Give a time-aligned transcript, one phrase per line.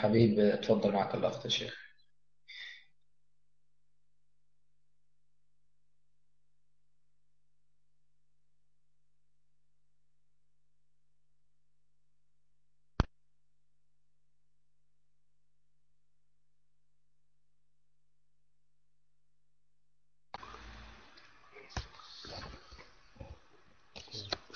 [0.00, 1.80] حبيب تفضل معك الأخت يا شيخ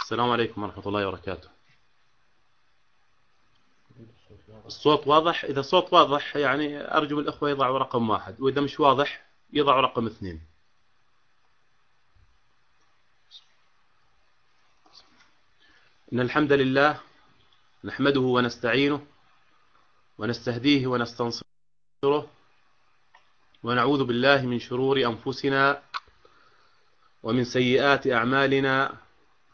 [0.00, 1.53] السلام عليكم ورحمة الله وبركاته.
[4.66, 9.80] الصوت واضح؟ إذا الصوت واضح يعني أرجو الأخوة يضعوا رقم واحد وإذا مش واضح يضعوا
[9.80, 10.40] رقم اثنين.
[16.12, 17.00] إن الحمد لله
[17.84, 19.06] نحمده ونستعينه
[20.18, 22.30] ونستهديه ونستنصره
[23.62, 25.82] ونعوذ بالله من شرور أنفسنا
[27.22, 29.04] ومن سيئات أعمالنا.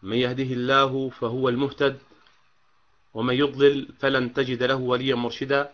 [0.03, 1.98] من يهده الله فهو المهتد
[3.14, 5.73] ومن يضلل فلن تجد له وليا مرشدا.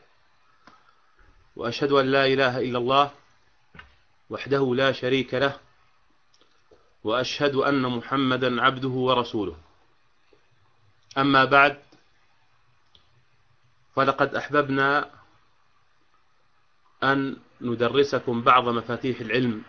[1.57, 3.11] وأشهد أن لا إله إلا الله
[4.31, 5.61] وحده لا شريك له.
[7.05, 9.57] وأشهد أن محمدا عبده ورسوله.
[11.19, 11.79] أما بعد
[13.97, 15.11] فلقد أحببنا
[17.03, 19.63] أن ندرسكم بعض مفاتيح العلم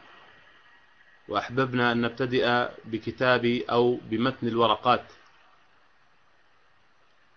[1.28, 5.06] وأحببنا أن نبتدئ بكتاب أو بمتن الورقات.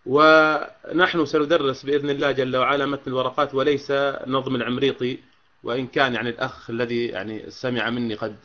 [0.06, 3.92] ونحن سندرس بإذن الله جل وعلا متن الورقات وليس
[4.26, 5.18] نظم العمريطي
[5.62, 8.36] وإن كان يعني الأخ الذي يعني سمع مني قد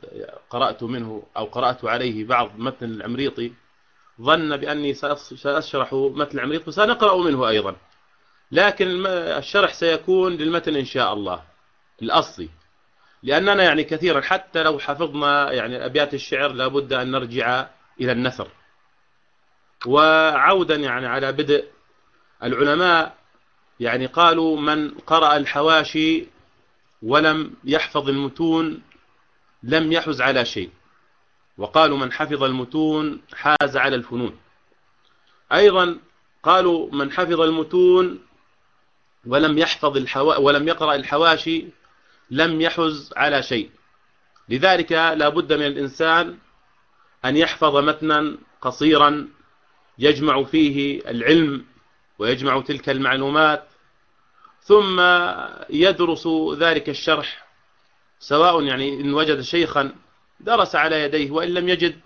[0.49, 3.51] قرأت منه أو قرأت عليه بعض متن العمريطي
[4.21, 4.93] ظن بأني
[5.35, 7.75] سأشرح متن العمريطي وسنقرأ منه أيضا.
[8.51, 11.43] لكن الشرح سيكون للمتن إن شاء الله
[12.01, 12.49] الأصلي.
[13.23, 17.67] لأننا يعني كثيرا حتى لو حفظنا يعني أبيات الشعر لابد أن نرجع
[18.01, 18.47] إلى النثر.
[19.85, 21.65] وعودا يعني على بدء
[22.43, 23.17] العلماء
[23.79, 26.27] يعني قالوا من قرأ الحواشي
[27.01, 28.81] ولم يحفظ المتون
[29.63, 30.69] لم يحز على شيء.
[31.57, 34.37] وقالوا من حفظ المتون حاز على الفنون.
[35.53, 35.97] أيضا
[36.43, 38.19] قالوا من حفظ المتون
[39.25, 41.65] ولم يحفظ الحوا ولم يقرأ الحواشي
[42.31, 43.69] لم يحز على شيء.
[44.49, 46.37] لذلك لا بد من الإنسان
[47.25, 49.27] أن يحفظ متنا قصيرا
[49.99, 51.65] يجمع فيه العلم
[52.19, 53.63] ويجمع تلك المعلومات
[54.61, 55.01] ثم
[55.69, 57.45] يدرس ذلك الشرح
[58.19, 59.95] سواء يعني إن وجد شيخا
[60.39, 61.99] درس على يديه وإن لم يجد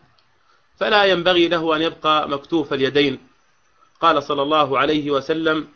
[0.79, 3.19] فلا ينبغي له أن يبقى مكتوف اليدين.
[4.01, 5.67] قال صلى الله عليه وسلم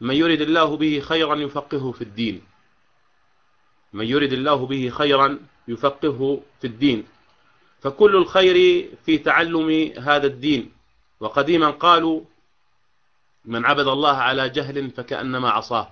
[0.00, 2.42] من يرد الله به خيرا يفقهه في الدين.
[3.92, 7.06] من يرد الله به خيرا يفقهه في الدين.
[7.80, 10.72] فكل الخير في تعلم هذا الدين.
[11.24, 12.20] وقديما قالوا
[13.44, 15.90] من عبد الله على جهل فكأنما عصاه.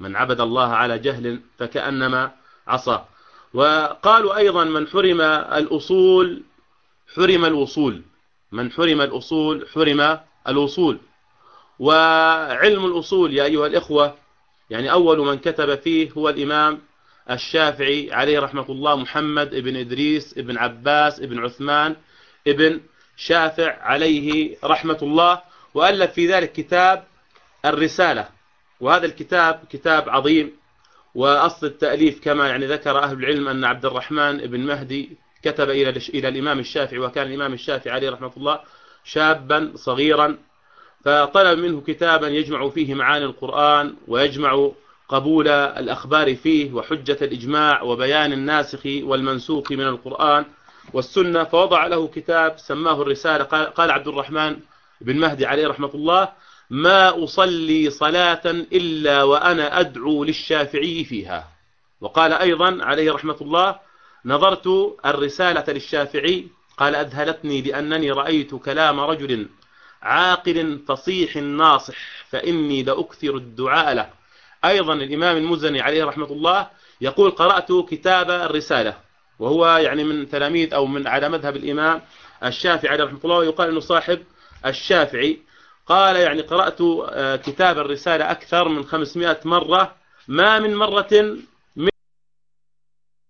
[0.00, 2.32] من عبد الله على جهل فكأنما
[2.66, 3.04] عصاه.
[3.54, 5.20] وقالوا أيضا من حرم
[5.60, 6.42] الأصول
[7.16, 8.02] حرم الوصول.
[8.52, 10.18] من حرم الأصول حرم
[10.48, 10.98] الوصول.
[11.78, 14.14] وعلم الأصول يا أيها الإخوة
[14.70, 16.78] يعني أول من كتب فيه هو الإمام
[17.30, 21.96] الشافعي عليه رحمة الله محمد ابن إدريس ابن عباس ابن عثمان
[22.46, 22.80] ابن
[23.20, 25.40] شافع عليه رحمة الله
[25.74, 27.04] وألف في ذلك كتاب
[27.64, 28.28] الرسالة.
[28.80, 30.52] وهذا الكتاب كتاب عظيم
[31.14, 35.10] وأصل التأليف كما يعني ذكر أهل العلم أن عبد الرحمن بن مهدي
[35.42, 38.60] كتب إلى إلى الإمام الشافعي وكان الإمام الشافعي عليه رحمة الله
[39.04, 40.38] شابا صغيرا.
[41.04, 44.70] فطلب منه كتابا يجمع فيه معاني القرآن ويجمع
[45.08, 50.44] قبول الأخبار فيه وحجة الإجماع وبيان الناسخ والمنسوخ من القرآن.
[50.92, 53.44] والسنة فوضع له كتاب سماه الرسالة.
[53.44, 54.56] قال عبد الرحمن
[55.00, 56.28] بن مهدي عليه رحمة الله
[56.70, 61.48] ما أصلي صلاة إلا وأنا أدعو للشافعي فيها.
[62.00, 63.78] وقال أيضا عليه رحمة الله
[64.24, 66.46] نظرت الرسالة للشافعي
[66.76, 69.48] قال أذهلتني لأنني رأيت كلام رجل
[70.02, 71.96] عاقل فصيح ناصح
[72.30, 74.10] فإني لأكثر الدعاء له.
[74.64, 76.68] أيضا الإمام المزني عليه رحمة الله
[77.00, 79.09] يقول قرأت كتاب الرسالة.
[79.40, 82.00] وهو يعني من تلاميذ أو من على مذهب الإمام
[82.44, 84.22] الشافعي عليه رحمة الله ويقال أنه صاحب
[84.66, 85.38] الشافعي.
[85.86, 89.94] قال يعني قرأت آه، كتاب الرسالة أكثر من 500 مرة
[90.28, 91.36] ما من مرة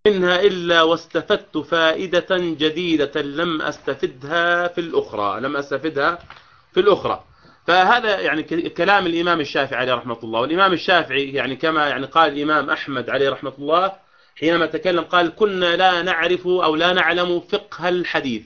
[0.06, 6.18] منها إلا واستفدت فائدة جديدة لم أستفدها في الأخرى لم أستفدها
[6.72, 7.24] في الأخرى.
[7.66, 10.40] فهذا يعني كلام الإمام الشافعي عليه رحمة الله.
[10.40, 13.92] والإمام الشافعي يعني كما يعني قال الإمام أحمد عليه رحمة الله
[14.40, 18.42] حينما تكلم قال كنا لا نعرف أو لا نعلم فقه الحديث.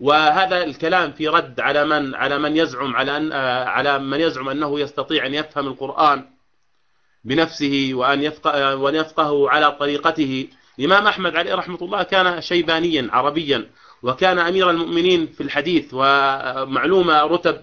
[0.00, 3.32] وهذا الكلام في رد على من على من يزعم على أن
[3.68, 6.24] على من يزعم أنه يستطيع أن يفهم القرآن
[7.24, 10.48] بنفسه وأن يفقه, وأن يفقه على طريقته.
[10.78, 13.66] الإمام أحمد عليه رحمة الله كان شيبانيا عربيا
[14.02, 17.60] وكان أمير المؤمنين في الحديث ومعلومة رتب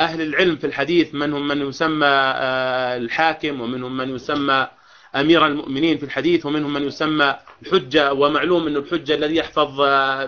[0.00, 4.68] أهل العلم في الحديث منهم من يسمى آه، الحاكم ومنهم من يسمى
[5.16, 9.80] أمير المؤمنين في الحديث ومنهم من يسمى الحجة ومعلوم أن الحجة الذي يحفظ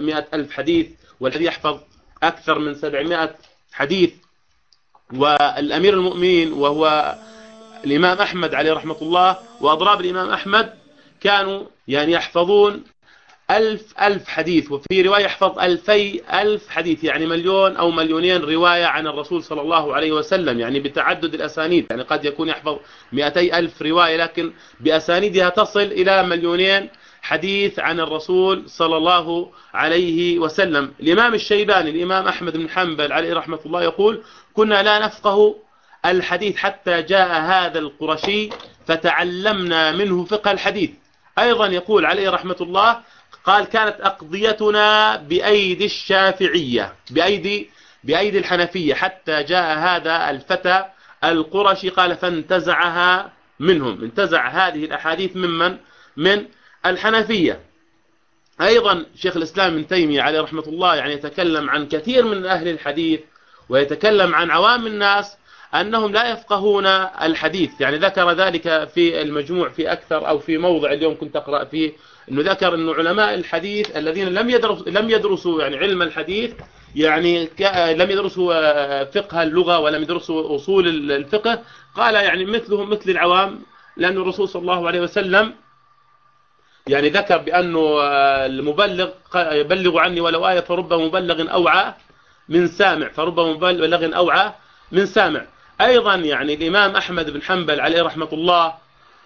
[0.02, 0.86] مئة ألف حديث
[1.20, 1.78] والذي يحفظ
[2.22, 3.34] أكثر من سبعمائة
[3.72, 4.10] حديث.
[5.14, 7.14] والأمير المؤمنين وهو
[7.84, 10.74] الإمام أحمد عليه رحمة الله وأضراب الإمام أحمد
[11.20, 12.84] كانوا يعني يحفظون
[13.50, 14.72] ألف ألف حديث.
[14.72, 19.94] وفي رواية يحفظ ألفي ألف حديث يعني مليون أو مليونين رواية عن الرسول صلى الله
[19.94, 21.86] عليه وسلم يعني بتعدد الأسانيد.
[21.90, 22.78] يعني قد يكون يحفظ
[23.12, 26.88] مئتي ألف رواية لكن بأسانيدها تصل إلى مليونين
[27.22, 30.92] حديث عن الرسول صلى الله عليه وسلم.
[31.00, 34.22] الإمام الشيباني الإمام أحمد بن حنبل عليه رحمة الله يقول
[34.54, 35.56] كنا لا نفقه
[36.06, 38.50] الحديث حتى جاء هذا القرشي
[38.86, 40.90] فتعلمنا منه فقه الحديث.
[41.38, 43.00] أيضا يقول عليه رحمة الله
[43.44, 47.70] قال كانت أقضيتنا بأيدي الشافعية بأيدي
[48.04, 50.84] بأيدي الحنفية حتى جاء هذا الفتى
[51.24, 55.76] القرشي قال فانتزعها منهم انتزع هذه الأحاديث ممن؟
[56.16, 56.46] من
[56.86, 57.60] الحنفية.
[58.60, 63.20] أيضا شيخ الإسلام ابن تيمية عليه رحمة الله يعني يتكلم عن كثير من أهل الحديث
[63.68, 65.36] ويتكلم عن عوام الناس
[65.74, 66.86] أنهم لا يفقهون
[67.22, 71.92] الحديث يعني ذكر ذلك في المجموع في أكثر أو في موضع اليوم كنت أقرأ فيه
[72.30, 76.52] أنه ذكر أن علماء الحديث الذين لم يدرسوا لم يدرسوا يعني علم الحديث
[76.96, 77.48] يعني
[77.94, 81.62] لم يدرسوا فقه اللغة ولم يدرسوا أصول الفقه
[81.96, 83.60] قال يعني مثلهم مثل العوام
[83.96, 85.54] لأن الرسول صلى الله عليه وسلم
[86.86, 88.00] يعني ذكر بأنه
[88.46, 91.94] المبلغ يبلغ عني ولو آية فرب مبلغ أوعى
[92.48, 94.52] من سامع فرب مبلغ أوعى
[94.92, 95.46] من سامع.
[95.80, 98.74] أيضا يعني الإمام أحمد بن حنبل عليه رحمة الله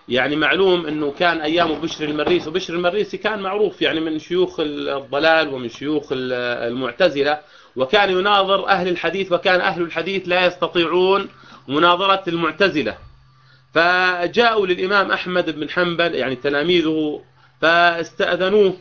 [0.08, 5.48] يعني معلوم أنه كان أيام بشر المريسي وبشر المريسي كان معروف يعني من شيوخ الضلال
[5.54, 7.38] ومن شيوخ المعتزلة
[7.76, 11.28] وكان يناظر أهل الحديث وكان أهل الحديث لا يستطيعون
[11.68, 12.96] مناظرة المعتزلة.
[13.74, 17.22] فجاءوا للإمام أحمد بن حنبل يعني تلاميذه
[17.60, 18.76] فاستأذنوه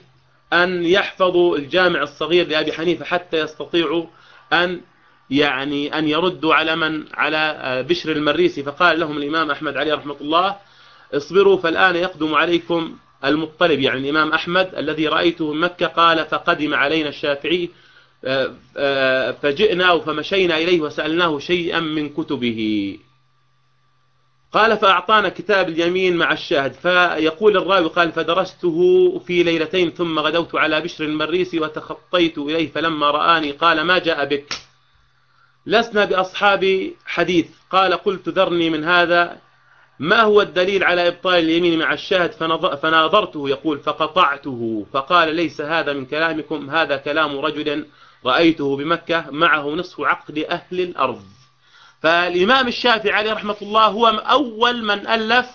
[0.53, 4.05] أن يحفظوا الجامع الصغير لأبي حنيفة حتى يستطيعوا
[4.53, 4.81] أن
[5.29, 10.55] يعني أن يردوا على من؟ على بشر المريسي فقال لهم الإمام أحمد عليه رحمة الله
[11.13, 12.95] اصبروا فالآن يقدم عليكم
[13.25, 17.69] المطلب يعني الإمام أحمد الذي رأيته من مكة قال فقدم علينا الشافعي
[18.25, 22.99] آه، آه، فجئنا فمشينا إليه وسألناه شيئا من كتبه.
[24.53, 30.81] قال فأعطانا كتاب اليمين مع الشاهد فيقول الراوي قال فدرسته في ليلتين ثم غدوت على
[30.81, 34.53] بشر المريسي وتخطيت إليه فلما رآني قال ما جاء بك؟
[35.65, 39.37] لسنا بأصحاب حديث قال قلت ذرني من هذا
[40.03, 42.31] ما هو الدليل على إبطال اليمين مع الشاهد؟
[42.81, 44.85] فناظرته يقول فقطعته.
[44.93, 47.85] فقال ليس هذا من كلامكم هذا كلام رجل
[48.25, 51.23] رأيته بمكة معه نصف عقل أهل الأرض.
[52.01, 55.47] فالإمام الشافعي عليه رحمة الله هو أول من ألف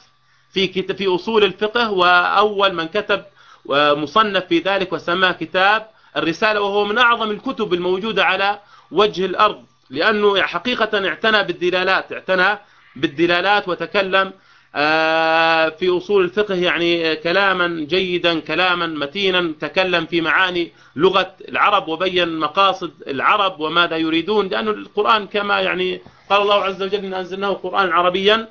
[0.53, 3.25] في في أصول الفقه وأول من كتب
[3.65, 5.87] ومصنف في ذلك وسماه كتاب
[6.17, 8.59] الرسالة وهو من أعظم الكتب الموجودة على
[8.91, 9.65] وجه الأرض.
[9.91, 12.59] لأنه حقيقة اعتنى بالدلالات اعتنى
[12.97, 14.33] بالدلالات وتكلم
[14.75, 22.39] آه، في أصول الفقه يعني كلاما جيدا كلاما متينا تكلم في معاني لغة العرب وبين
[22.39, 27.93] مقاصد العرب وماذا يريدون لأن القرآن كما يعني قال الله عز وجل إن أنزلناه قرآن
[27.93, 28.49] عربيا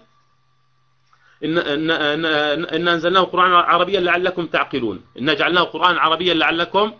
[1.44, 2.26] إن, إن, إن,
[2.66, 6.94] إن أنزلناه قرآن عربيا لعلكم تعقلون إن جعلناه قرآن عربيا لعلكم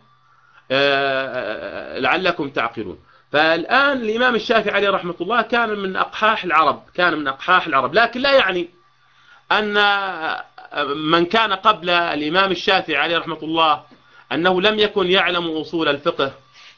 [0.72, 3.00] آه، لعلكم تعقلون.
[3.32, 8.22] فالآن الإمام الشافعي عليه رحمة الله كان من أقحاح العرب كان من أقحاح العرب لكن
[8.22, 8.70] لا يعني
[9.52, 9.74] أن
[10.96, 13.84] من كان قبل الإمام الشافعي عليه رحمة الله
[14.32, 16.32] أنه لم يكن يعلم أصول الفقه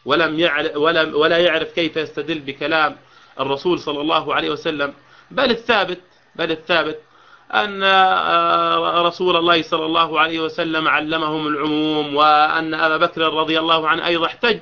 [0.06, 2.96] ولم يعرف ولا, ولا يعرف كيف يستدل بكلام
[3.40, 4.94] الرسول صلى الله عليه وسلم.
[5.32, 6.02] بل الثابت
[6.36, 7.00] بل الثابت
[7.54, 7.84] أن
[9.06, 14.26] رسول الله صلى الله عليه وسلم علمهم العموم وأن أبا بكر رضي الله عنه أيضا
[14.26, 14.60] احتج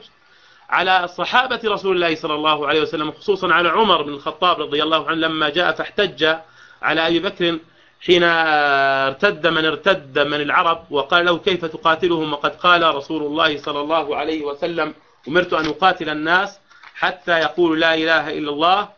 [0.69, 5.07] على صحابة رسول الله صلى الله عليه وسلم خصوصا على عمر بن الخطاب رضي الله
[5.07, 6.35] عنه لما جاء فاحتج
[6.81, 7.59] على أبي بكر
[8.05, 13.81] حين ارتد من ارتد من العرب وقال له كيف تقاتلهم؟ وقد قال رسول الله صلى
[13.81, 14.93] الله عليه وسلم
[15.27, 16.59] أمرت أن أقاتل الناس
[16.95, 18.89] حتى يقولوا لا إله إلا الله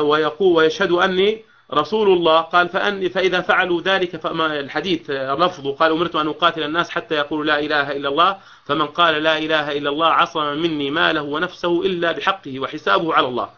[0.00, 6.16] ويقول ويشهد أني رسول الله قال فأن فإذا فعلوا ذلك فما الحديث لفظه قال أمرت
[6.16, 10.06] أن أقاتل الناس حتى يقولوا لا إله إلا الله فمن قال لا إله إلا الله
[10.06, 13.48] عصم مني ماله ونفسه إلا بحقه وحسابه على الله.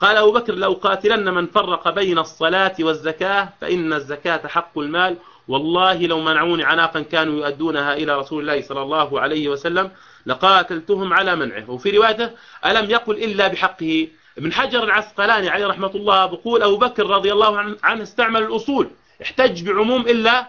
[0.00, 5.16] قال أبو بكر لو قاتلن من فرق بين الصلاة والزكاة فإن الزكاة حق المال
[5.48, 9.90] والله لو منعوني عناقا كانوا يؤدونها إلى رسول الله صلى الله عليه وسلم
[10.26, 11.70] لقاتلتهم على منعه.
[11.70, 12.30] وفي روايته
[12.66, 14.08] ألم يقل إلا بحقه؟
[14.38, 18.90] ابن حجر العسقلاني عليه رحمة الله بقول أبو بكر رضي الله عنه استعمل الأصول
[19.22, 20.46] احتج بعموم إلا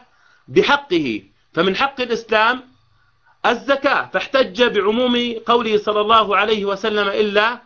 [0.48, 1.22] بحقه
[1.54, 2.62] فمن حق الإسلام
[3.46, 7.60] الزكاة فاحتج بعموم قوله صلى الله عليه وسلم إلا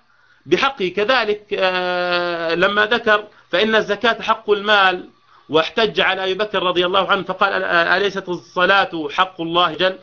[0.46, 0.88] بحقه.
[0.88, 5.10] كذلك آه، لما ذكر فإن الزكاة حق المال
[5.50, 9.98] واحتج على أبي بكر رضي الله عنه فقال أليست الصلاة حق الله جل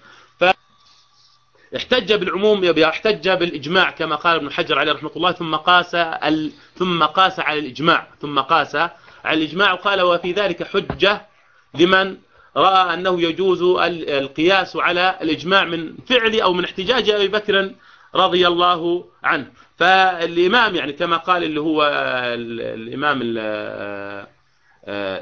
[1.76, 6.52] احتج بالعموم احتج بالإجماع كما قال ابن حجر عليه رحمة الله ثم قاس ال...
[6.76, 8.76] ثم قاس على الإجماع ثم قاس
[9.25, 11.26] على الإجماع وقال وفي ذلك حجة
[11.75, 12.16] لمن
[12.56, 13.62] رأى أنه يجوز
[14.08, 17.72] القياس على الإجماع من فعل أو من احتجاج أبي بكر
[18.14, 19.46] رضي الله عنه.
[19.78, 21.90] فالإمام يعني كما قال اللي هو
[22.34, 23.20] الإمام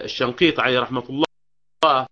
[0.05, 2.07] الشنقيط عليه رحمة الله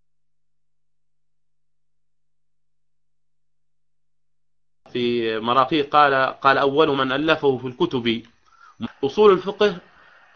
[4.94, 8.22] في مراقيه قال قال أول من ألفه في الكتب.
[9.04, 9.76] أصول الفقه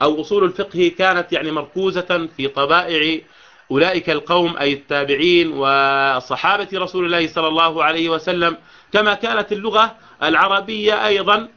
[0.02, 3.20] أو أصول الفقه كانت يعني مركوزة في طبائع
[3.70, 8.56] أولئك القوم أي التابعين وصحابة رسول الله صلى الله عليه وسلم.
[8.92, 11.48] كما كانت اللغة العربية أيضا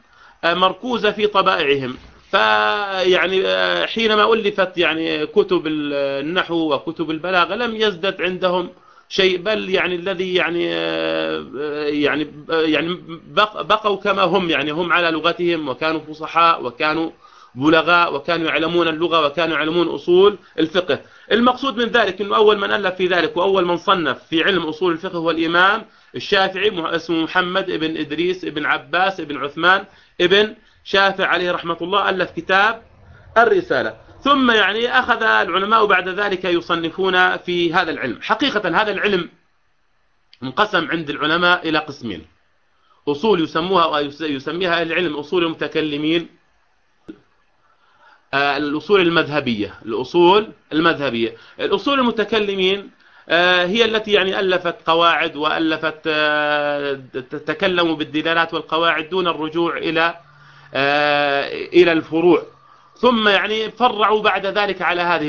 [0.44, 1.96] مركوزة في طبائعهم.
[2.30, 3.42] فيعني
[3.86, 8.70] حينما ألفت يعني كتب النحو وكتب البلاغة لم يزدد عندهم
[9.12, 10.64] شيء بل يعني الذي يعني
[12.02, 12.98] يعني يعني
[13.62, 17.10] بقوا كما هم يعني هم على لغتهم وكانوا فصحاء وكانوا
[17.54, 21.00] بلغاء وكانوا يعلمون اللغة وكانوا يعلمون أصول الفقه.
[21.32, 24.92] المقصود من ذلك أنه أول من ألف في ذلك وأول من صنف في علم أصول
[24.92, 29.84] الفقه هو الإمام الشافعي اسمه محمد ابن إدريس ابن عباس ابن عثمان
[30.20, 30.54] ابن
[30.84, 32.82] شافع عليه رحمة الله ألف كتاب
[33.38, 33.96] الرسالة.
[34.24, 38.18] ثم يعني أخذ العلماء بعد ذلك يصنفون في هذا العلم.
[38.22, 39.28] حقيقة هذا العلم
[40.42, 42.26] انقسم عند العلماء إلى قسمين.
[43.08, 46.28] أصول يسموها يسميها العلم أصول المتكلمين
[48.34, 51.36] آه، الأصول المذهبية الأصول المذهبية.
[51.60, 52.90] الأصول المتكلمين
[53.28, 60.14] آه، هي التي يعني ألفت قواعد وألفت آه، تتكلم بالدلالات والقواعد دون الرجوع إلى
[61.72, 62.46] إلى الفروع.
[63.02, 65.28] ثم يعني فرعوا بعد ذلك على هذه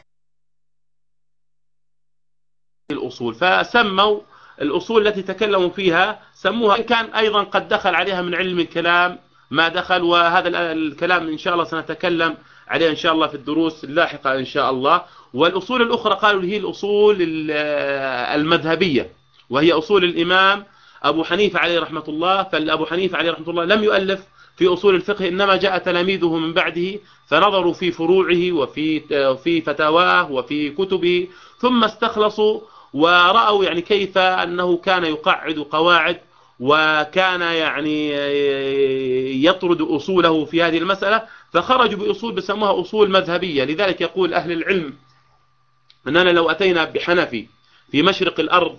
[2.91, 3.33] الأصول.
[3.35, 4.21] فسموا
[4.61, 9.19] الأصول التي تكلموا فيها سموها إن كان أيضا قد دخل عليها من علم الكلام
[9.51, 12.37] ما دخل وهذا الكلام إن شاء الله سنتكلم
[12.67, 15.05] عليه إن شاء الله في الدروس اللاحقة إن شاء الله.
[15.33, 17.17] والأصول الأخرى قالوا هي الأصول
[18.39, 19.11] المذهبية
[19.49, 20.65] وهي أصول الإمام
[21.03, 22.43] أبو حنيفة عليه رحمة الله.
[22.43, 26.99] فالأبو حنيفة عليه رحمة الله لم يؤلف في أصول الفقه إنما جاء تلاميذه من بعده
[27.27, 28.99] فنظروا في فروعه وفي
[29.43, 31.27] في فتاواه وفي كتبه
[31.59, 32.61] ثم استخلصوا
[32.93, 36.19] ورأوا يعني كيف أنه كان يقعد قواعد
[36.59, 38.13] وكان يعني
[39.45, 41.21] يطرد أصوله في هذه المسألة
[41.53, 43.63] فخرجوا بأصول بسموها أصول مذهبية.
[43.63, 44.93] لذلك يقول أهل العلم
[46.07, 47.47] أننا لو أتينا بحنفي
[47.91, 48.77] في مشرق الأرض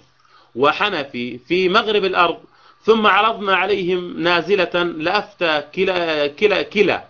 [0.55, 2.39] وحنفي في مغرب الأرض
[2.85, 7.05] ثم عرضنا عليهم نازلة لأفتى كلا, كلا, كلا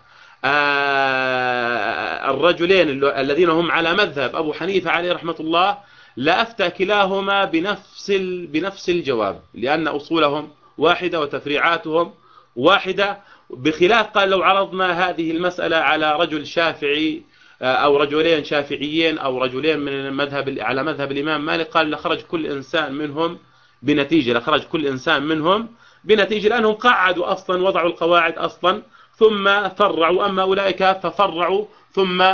[0.45, 5.79] آه الرجلين الذين هم على مذهب أبو حنيفة عليه رحمة الله
[6.17, 8.11] لأفتى كلاهما بنفس
[8.49, 12.15] بنفس الجواب لأن أصولهم واحدة وتفريعاتهم
[12.57, 13.19] واحدة
[13.51, 17.23] بخلاف قال لو عرضنا هذه المسألة على رجل شافعي
[17.63, 22.47] آه، أو رجلين شافعيين أو رجلين من المذهب على مذهب الإمام مالك قال لخرج كل
[22.47, 23.39] إنسان منهم
[23.85, 25.69] بنتيجة لخرج كل إنسان منهم
[26.05, 28.83] بنتيجة لأنهم قعدوا أصلا وضعوا القواعد أصلا
[29.17, 30.27] ثم فرعوا.
[30.27, 32.25] أما أولئك ففرعوا ثم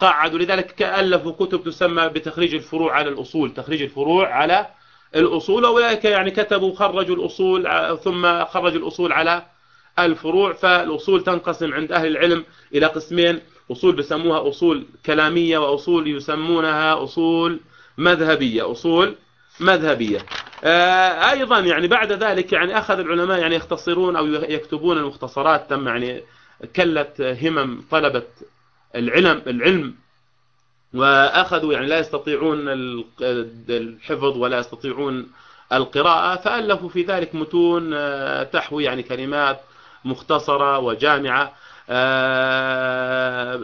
[0.00, 0.38] قعدوا.
[0.38, 4.66] لذلك ألفوا كتب تسمى بتخريج الفروع على الأصول تخريج الفروع على
[5.16, 5.64] الأصول.
[5.64, 7.68] أولئك يعني كتبوا خرجوا الأصول
[8.04, 9.42] ثم خرجوا الأصول على
[9.98, 10.52] الفروع.
[10.52, 13.40] فالأصول تنقسم عند أهل العلم إلى قسمين.
[13.72, 17.60] أصول بسموها أصول كلامية وأصول يسمونها أصول
[17.98, 18.72] مذهبية.
[18.72, 19.16] أصول
[19.60, 20.18] مذهبية.
[20.18, 26.22] آه، أيضا يعني بعد ذلك يعني أخذ العلماء يعني يختصرون أو يكتبون المختصرات تم يعني
[26.76, 28.22] كلت همم طلبة
[28.94, 29.94] العلم العلم.
[30.94, 32.64] وأخذوا يعني لا يستطيعون
[33.70, 35.28] الحفظ ولا يستطيعون
[35.72, 39.60] القراءة فألفوا في ذلك متون آه، تحوي يعني كلمات
[40.04, 41.52] مختصرة وجامعة
[41.90, 43.56] آه،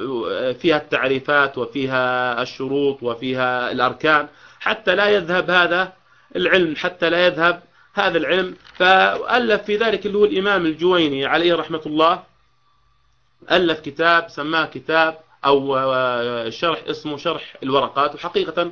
[0.52, 4.28] فيها التعريفات وفيها الشروط وفيها الأركان.
[4.60, 5.92] حتى لا يذهب هذا
[6.36, 7.62] العلم حتى لا يذهب
[7.94, 8.56] هذا العلم.
[8.74, 12.22] فألف في ذلك اللي هو الإمام الجويني عليه رحمة الله.
[13.50, 15.76] ألف كتاب سماه كتاب أو
[16.50, 18.14] شرح اسمه شرح الورقات.
[18.14, 18.70] وحقيقة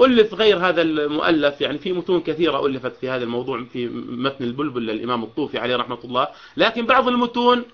[0.00, 1.60] ألف غير هذا المؤلف.
[1.60, 5.98] يعني في متون كثيرة ألفت في هذا الموضوع في متن البلبل للإمام الطوفي عليه رحمة
[6.04, 6.28] الله.
[6.56, 7.64] لكن بعض المتون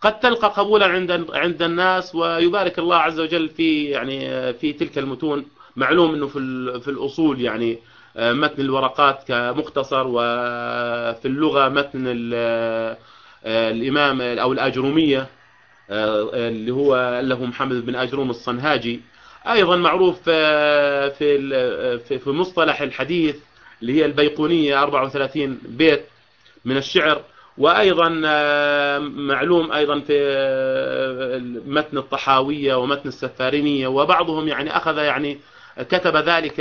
[0.00, 5.44] قد تلقى قبولا عند عند الناس ويبارك الله عز وجل في يعني في تلك المتون.
[5.76, 6.38] معلوم إنه في
[6.80, 7.78] في الأصول يعني
[8.18, 12.04] متن الورقات كمختصر وفي اللغة متن
[13.46, 15.26] الإمام أو الأجرومية
[15.90, 19.00] اللي هو له محمد بن أجروم الصنهاجي.
[19.46, 21.38] أيضا معروف في
[22.18, 23.36] في مصطلح الحديث
[23.82, 26.04] اللي هي البيقونية 34 بيت
[26.64, 27.22] من الشعر.
[27.58, 35.38] وأيضا آه، معلوم أيضا في آه، متن الطحاوية ومتن السفارينية وبعضهم يعني أخذ يعني
[35.82, 36.60] كتب ذلك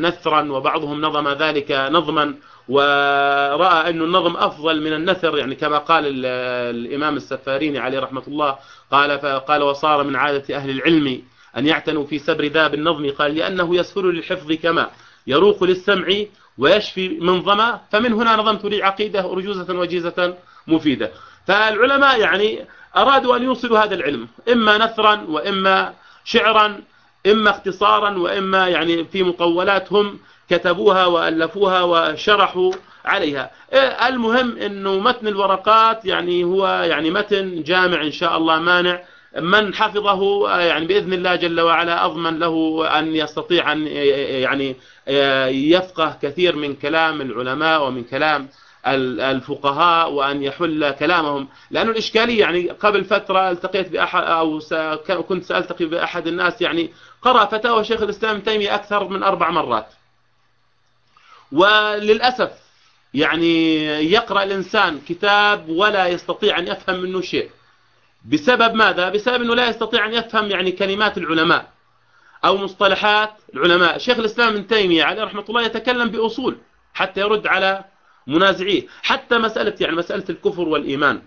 [0.00, 2.34] نثرا وبعضهم نظم ذلك نظما
[2.68, 8.56] ورأى أن النظم أفضل من النثر يعني كما قال الإمام السفاريني عليه رحمة الله
[8.92, 11.22] قال فقال وصار من عادة أهل العلم
[11.56, 14.90] أن يعتنوا في سبر ذاب النظم قال لأنه يسهل للحفظ كما
[15.26, 16.06] يروق للسمع
[16.58, 20.34] ويشفي من ظما فمن هنا نظمت لي عقيدة أرجوزة وجيزة
[20.66, 21.10] مفيدة.
[21.46, 25.94] فالعلماء يعني أرادوا أن يوصلوا هذا العلم إما نثرا وإما
[26.24, 26.80] شعرا
[27.26, 30.18] إما اختصارا وإما يعني في مطولات هم
[30.50, 32.72] كتبوها وألفوها وشرحوا
[33.04, 33.50] عليها.
[34.08, 39.00] المهم أنه متن الورقات يعني هو يعني متن جامع إن شاء الله مانع.
[39.40, 44.76] من حفظه يعني بإذن الله جل وعلا أضمن له أن يستطيع أن يعني
[45.70, 48.48] يفقه كثير من كلام العلماء ومن كلام
[48.86, 51.48] الفقهاء وأن يحل كلامهم.
[51.70, 54.60] لأنه الإشكالية يعني قبل فترة التقيت بأحد أو
[55.28, 56.90] كنت سألتقي بأحد الناس يعني
[57.26, 59.86] قرأ فتاوى شيخ الإسلام تيمية أكثر من أربع مرات.
[61.52, 62.50] وللأسف
[63.14, 67.50] يعني يقرأ الإنسان كتاب ولا يستطيع أن يفهم منه شيء.
[68.24, 71.72] بسبب ماذا؟ بسبب أنه لا يستطيع أن يفهم يعني كلمات العلماء
[72.44, 73.98] أو مصطلحات العلماء.
[73.98, 76.58] شيخ الإسلام ابن تيمية عليه رحمة الله يتكلم بأصول
[76.94, 77.84] حتى يرد على
[78.26, 78.86] منازعيه.
[79.02, 81.22] حتى مسألة يعني مسألة الكفر والإيمان.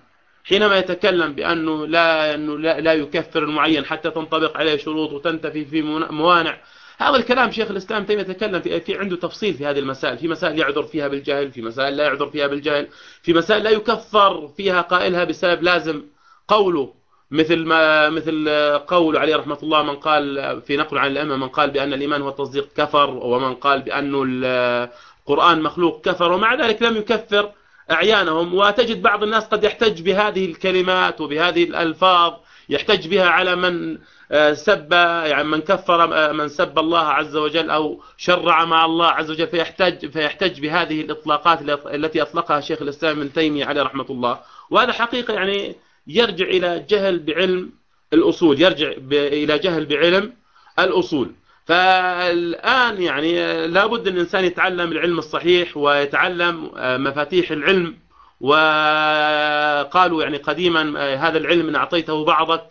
[0.49, 5.81] حينما يتكلم بأنه لا, أنه لا, لا يكفر المعين حتى تنطبق عليه شروط وتنتفي في
[6.12, 6.57] موانع.
[6.97, 10.17] هذا الكلام شيخ الإسلام تيمية يتكلم في, في عنده تفصيل في هذه المسائل.
[10.17, 12.88] في مسائل يعذر فيها بالجهل في مسائل لا يعذر فيها بالجهل
[13.23, 16.03] في مسائل لا يكفر فيها قائلها بسبب لازم
[16.47, 16.93] قوله.
[17.31, 18.49] مثل ما مثل
[18.88, 22.29] قول عليه رحمة الله من قال في نقل عن الأئمة من قال بأن الإيمان هو
[22.29, 27.51] التصديق كفر ومن قال بأنه القرآن مخلوق كفر ومع ذلك لم يكفر.
[27.91, 32.34] أعيانهم وتجد بعض الناس قد يحتج بهذه الكلمات وبهذه الألفاظ
[32.69, 33.97] يحتج بها على من
[34.32, 39.08] آه، سب يعني من كفر آه، من سب الله عز وجل أو شرع مع الله
[39.08, 44.39] عز وجل فيحتج فيحتج بهذه الإطلاقات التي أطلقها شيخ الإسلام ابن تيمية عليه رحمة الله.
[44.69, 45.75] وهذا حقيقة يعني
[46.08, 47.71] يرجع إلى جهل بعلم
[48.13, 50.34] الأصول يرجع إلى جهل بعلم
[50.80, 51.32] الأصول.
[51.69, 57.95] فالآن يعني لابد أن الإنسان يتعلم العلم الصحيح ويتعلم آه، مفاتيح العلم
[58.41, 62.63] وقالوا يعني قديما آه، هذا العلم إن أعطيته بعضك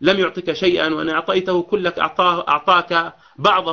[0.00, 3.72] لم يعطيك شيئا وإن أعطيته كلك أعطاك بعضه.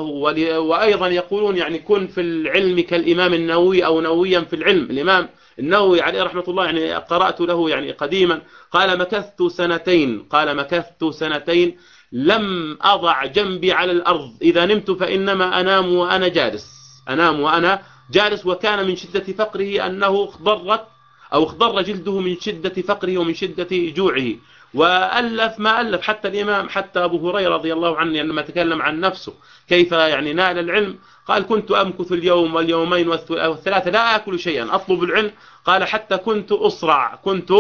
[0.60, 4.84] وأيضا يقولون يعني كن في العلم كالإمام النووي أو نوويا في العلم.
[4.84, 11.06] الإمام النووي عليه رحمة الله يعني قرأت له يعني قديما قال مكثت سنتين قال مكثت
[11.06, 11.78] سنتين
[12.12, 14.34] لم أضع جنبي على الأرض.
[14.41, 16.82] إذا نمت فإنما أنام وأنا جالس.
[17.10, 20.88] أنام وأنا جالس وكان من شدة فقره أنه اخضرت
[21.34, 24.34] أو اخضر جلده من شدة فقره ومن شدة جوعه.
[24.74, 29.34] وألف ما ألف حتى الإمام حتى أبو هريرة رضي الله عنه لما تكلم عن نفسه
[29.69, 30.97] كيف يعني نال العلم؟
[31.28, 35.32] قال كنت أمكث اليوم واليومين والثلاثة لا أكل شيئا أطلب العلم.
[35.65, 37.52] قال حتى كنت أسرع كنت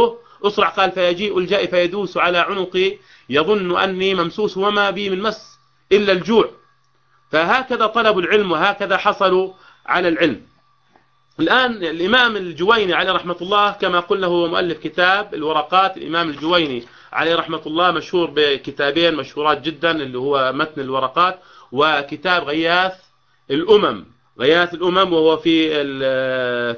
[0.43, 0.69] أسرع.
[0.69, 2.97] قال فيجيء الجائي فيدوس على عنقي
[3.31, 5.59] يظن أني ممسوس وما بي من مس
[5.91, 6.49] إلا الجوع.
[7.31, 9.53] فهكذا طلبوا العلم وهكذا حصلوا
[9.85, 10.41] على العلم.
[11.39, 15.97] الآن الإمام الجويني عليه رحمة الله كما قلنا هو مؤلف كتاب الورقات.
[15.97, 21.39] الإمام الجويني عليه رحمة الله مشهور بكتابين مشهورات جدا اللي هو متن الورقات
[21.71, 22.93] وكتاب غياث
[23.51, 24.05] الأمم.
[24.39, 25.69] غياث الأمم وهو في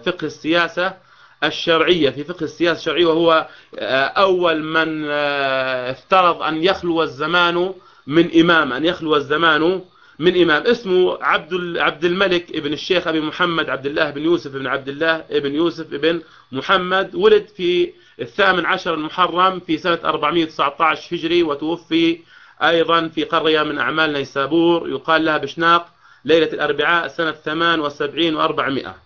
[0.06, 1.03] فقه السياسة
[1.48, 3.48] الشرعية في فقه السياسة الشرعية وهو
[3.80, 7.74] آه، أول من آه، افترض أن يخلو الزمان
[8.08, 9.82] من إمام أن يخلو الزمان
[10.20, 10.64] من إمام.
[10.64, 15.24] اسمه عبد عبد الملك ابن الشيخ أبي محمد عبد الله بن يوسف بن عبد الله
[15.32, 17.16] ابن يوسف بن محمد.
[17.16, 22.20] ولد في الثامن عشر المحرم في سنة 419 هجري وتوفي
[22.64, 25.88] أيضا في قرية من أعمال نيسابور يقال لها بشناق
[26.26, 29.03] ليلة الأربعاء سنة 78 و400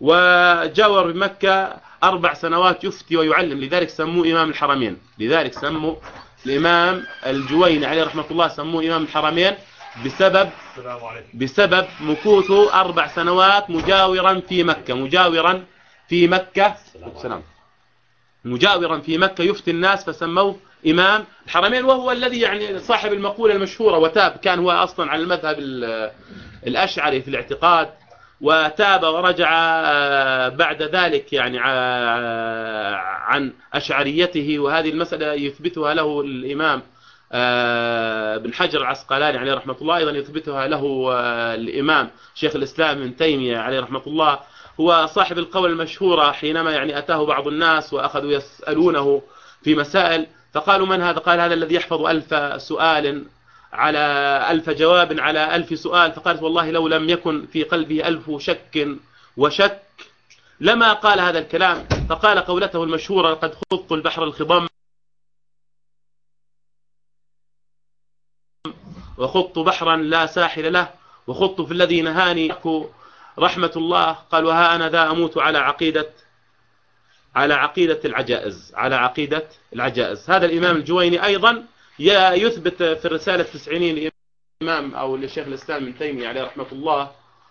[0.00, 4.98] وجاور بمكة أربع سنوات يفتي ويعلم لذلك سموه إمام الحرمين.
[5.18, 5.94] لذلك سموا
[6.46, 9.54] الإمام الجويني عليه رحمة الله سموه إمام الحرمين
[10.04, 10.50] بسبب
[11.34, 14.94] بسبب مكوثه أربع سنوات مجاورا في مكة.
[14.94, 15.64] مجاورا
[16.08, 16.76] في مكة.
[17.22, 17.42] سلام.
[18.44, 20.56] مجاورا في مكة يفتي الناس فسموه
[20.86, 25.58] إمام الحرمين وهو الذي يعني صاحب المقولة المشهورة وتاب كان هو أصلا على المذهب
[26.66, 27.88] الأشعري في الاعتقاد.
[28.40, 34.58] وتاب ورجع آه، بعد ذلك يعني آه، عن أشعريته.
[34.58, 36.82] وهذه المسألة يثبتها له الإمام
[37.32, 41.12] آه، بن حجر العسقلاني عليه رحمة الله أيضا يثبتها له
[41.54, 44.38] الإمام شيخ الإسلام ابن تيمية عليه رحمة الله.
[44.80, 49.22] هو صاحب القول المشهورة حينما يعني أتاه بعض الناس وأخذوا يسألونه
[49.62, 53.24] في مسائل فقالوا من هذا؟ قال هذا الذي يحفظ ألف سؤال
[53.72, 53.98] على
[54.50, 58.88] ألف جواب على ألف سؤال فقالت والله لو لم يكن في قلبه ألف شك
[59.36, 59.82] وشك
[60.60, 61.88] لما قال هذا الكلام.
[62.08, 64.66] فقال قولته المشهورة قد خضت البحر الخضم
[69.18, 70.90] وخضت بحرا لا ساحل له
[71.26, 72.54] وخضت في الذي نهاني
[73.38, 74.12] رحمة الله.
[74.12, 76.10] قال وها أنا ذا أموت على عقيدة
[77.34, 80.30] على عقيدة العجائز على عقيدة العجائز.
[80.30, 81.64] هذا الإمام الجويني أيضا
[81.98, 84.10] يثبت في الرسالة التسعينية
[84.62, 87.10] الإمام أو للشيخ الإسلام ابن تيمية عليه رحمة الله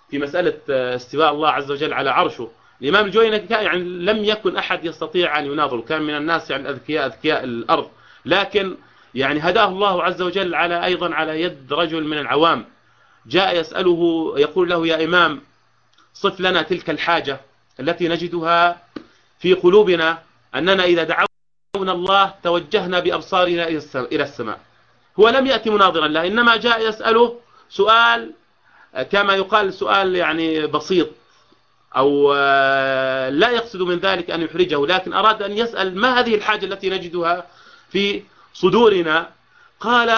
[0.09, 2.51] في مسألة استواء الله عز وجل على عرشه.
[2.81, 7.43] الإمام الجويني يعني لم يكن أحد يستطيع أن يناظر كان من الناس يعني أذكياء أذكياء
[7.43, 7.89] الأرض.
[8.25, 8.77] لكن
[9.15, 12.65] يعني هداه الله عز وجل على أيضا على يد رجل من العوام.
[13.27, 15.41] جاء يسأله يقول له يا إمام
[16.13, 17.39] صف لنا تلك الحاجة
[17.79, 18.81] التي نجدها
[19.39, 20.23] في قلوبنا
[20.55, 21.34] أننا إذا دعونا
[21.83, 24.59] الله توجهنا بأبصارنا إلى السماء.
[25.19, 28.31] هو لم يأتي مناظرا له إنما جاء يسأله سؤال
[29.11, 31.07] كما يقال سؤال يعني بسيط
[31.97, 36.65] أو آه، لا يقصد من ذلك أن يحرجه لكن أراد أن يسأل ما هذه الحاجة
[36.65, 37.45] التي نجدها
[37.89, 39.29] في صدورنا؟
[39.79, 40.09] قال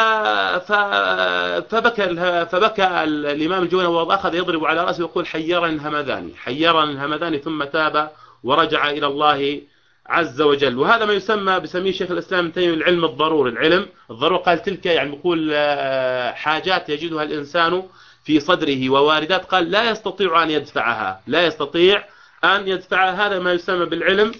[1.62, 2.16] فبكى
[2.46, 8.12] فبكى الإمام الجوني وأخذ يضرب على رأسه ويقول حيرا الهمذاني حيرا الهمذاني ثم تاب
[8.44, 9.62] ورجع إلى الله
[10.08, 10.78] عز وجل.
[10.78, 13.52] وهذا ما يسمى بسميه شيخ الإسلام ابن تيمية العلم الضروري.
[13.52, 17.84] العلم الضروري قال تلك يعني بقول آه، حاجات يجدها الإنسان
[18.24, 19.46] في صدره وواردات.
[19.46, 22.06] قال لا يستطيع أن يدفعها لا يستطيع
[22.44, 23.28] أن يدفعها.
[23.28, 24.32] هذا ما يسمى بالعلم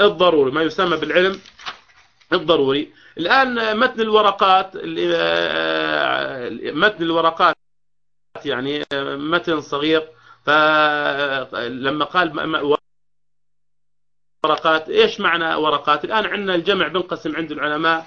[0.00, 0.50] الضروري.
[0.50, 1.40] ما يسمى بالعلم
[2.32, 2.92] الضروري.
[3.18, 7.56] الآن متن الورقات آه، متن الورقات
[8.44, 8.84] يعني
[9.16, 10.08] متن صغير.
[10.46, 12.83] فلما قال
[14.44, 14.88] ورقات.
[14.88, 18.06] إيش معنى ورقات؟ الآن عندنا الجمع بنقسم عند العلماء.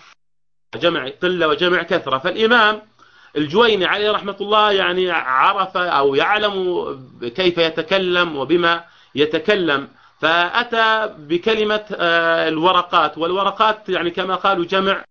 [0.75, 2.17] جمع قلة وجمع كثرة.
[2.17, 2.81] فالإمام
[3.37, 6.57] الجويني عليه رحمة الله يعني عرف أو يعلم
[7.35, 8.83] كيف يتكلم وبما
[9.15, 9.87] يتكلم.
[10.21, 13.17] فأتى بكلمة آه، الورقات.
[13.17, 15.03] والورقات يعني كما قالوا جمع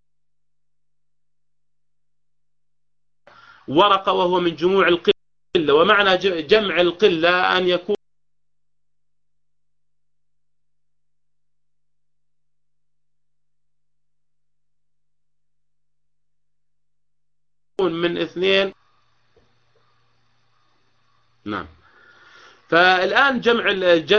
[3.69, 5.75] ورقة وهو من جموع القلة.
[5.75, 7.96] ومعنى جمع القلة أن يكون
[17.93, 18.73] من اثنين.
[21.45, 21.67] نعم.
[22.69, 23.71] فالآن جمع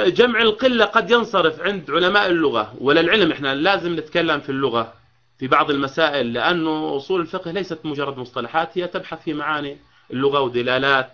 [0.07, 4.93] جمع القلة قد ينصرف عند علماء اللغة ولا العلم إحنا لازم نتكلم في اللغة
[5.39, 9.77] في بعض المسائل لأنه أصول الفقه ليست مجرد مصطلحات هي تبحث في معاني
[10.13, 11.11] اللغة ودلالات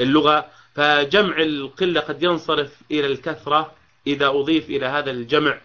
[0.00, 0.46] اللغة.
[0.74, 3.72] فجمع القلة قد ينصرف إلى الكثرة.
[4.06, 5.60] إذا أضيف إلى هذا الجمع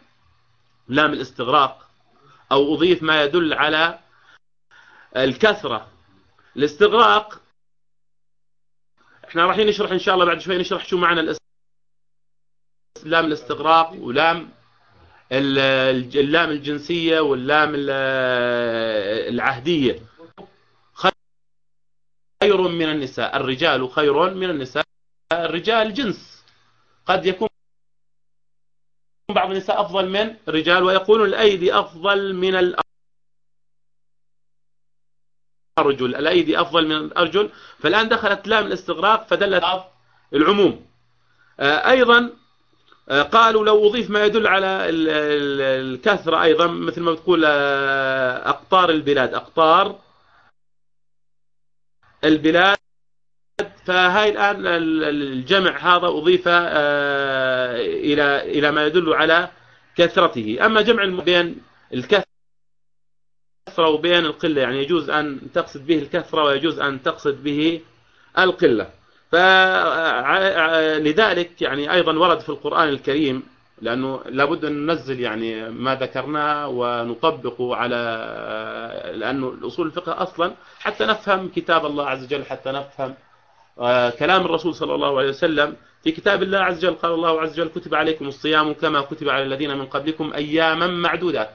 [0.87, 1.89] لام الاستغراق
[2.51, 3.99] أو أضيف ما يدل على
[5.17, 5.87] الكثرة
[6.57, 7.41] الاستغراق.
[9.27, 11.35] إحنا رايحين نشرح إن شاء الله بعد شوي نشرح شو معنى
[13.03, 14.51] لام الاستغراق ولام
[15.31, 17.73] اللام الجنسية واللام
[19.33, 19.99] العهدية.
[22.43, 23.37] خير من النساء.
[23.37, 24.83] الرجال خير من النساء.
[25.31, 26.43] الرجال جنس.
[27.05, 27.49] قد يكون
[29.29, 32.88] بعض النساء أفضل من الرجال ويقولون الأيدي أفضل من الأرض
[35.81, 37.49] الأرجل الأيدي أفضل من الأرجل.
[37.79, 39.63] فالآن دخلت لام الاستغراق فدلت
[40.33, 40.85] العموم.
[41.59, 42.29] آه، أيضا
[43.09, 49.33] آه، قالوا لو أضيف ما يدل على الكثرة أيضا مثل ما بتقول آه، أقطار البلاد.
[49.33, 49.99] أقطار
[52.23, 52.77] البلاد.
[53.85, 59.49] فهاي الآن الجمع هذا أضيف إلى إلى ما يدل على
[59.95, 60.57] كثرته.
[60.65, 61.61] أما جمع بين
[61.93, 62.28] الكثرة
[63.79, 67.81] الكثرة وبين القلة يعني يجوز أن تقصد به الكثرة ويجوز أن تقصد به
[68.39, 68.89] القلة.
[69.31, 70.41] فلذلك
[71.61, 73.43] يعني أيضا ورد في القرآن الكريم
[73.81, 77.95] لأنه لابد أن ننزل يعني ما ذكرناه ونطبقه على
[79.15, 83.13] لأنه الأصول الفقه أصلا حتى نفهم كتاب الله عز وجل حتى نفهم
[83.79, 85.75] آه، كلام الرسول صلى الله عليه وسلم.
[86.03, 89.43] في كتاب الله عز وجل قال الله عز وجل كتب عليكم الصيام كما كتب على
[89.43, 91.51] الذين من قبلكم أياما معدودات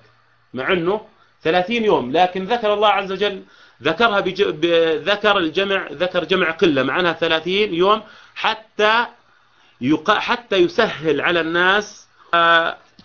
[0.54, 1.00] مع أنه
[1.44, 3.42] ثلاثين يوم لكن ذكر الله عز وجل
[3.82, 4.42] ذكرها بج...
[4.42, 4.64] ب...
[5.08, 8.02] ذكر الجمع ذكر جمع قلة معناها ثلاثين يوم
[8.34, 9.06] حتى
[9.80, 10.10] يق...
[10.10, 12.06] حتى يسهل على الناس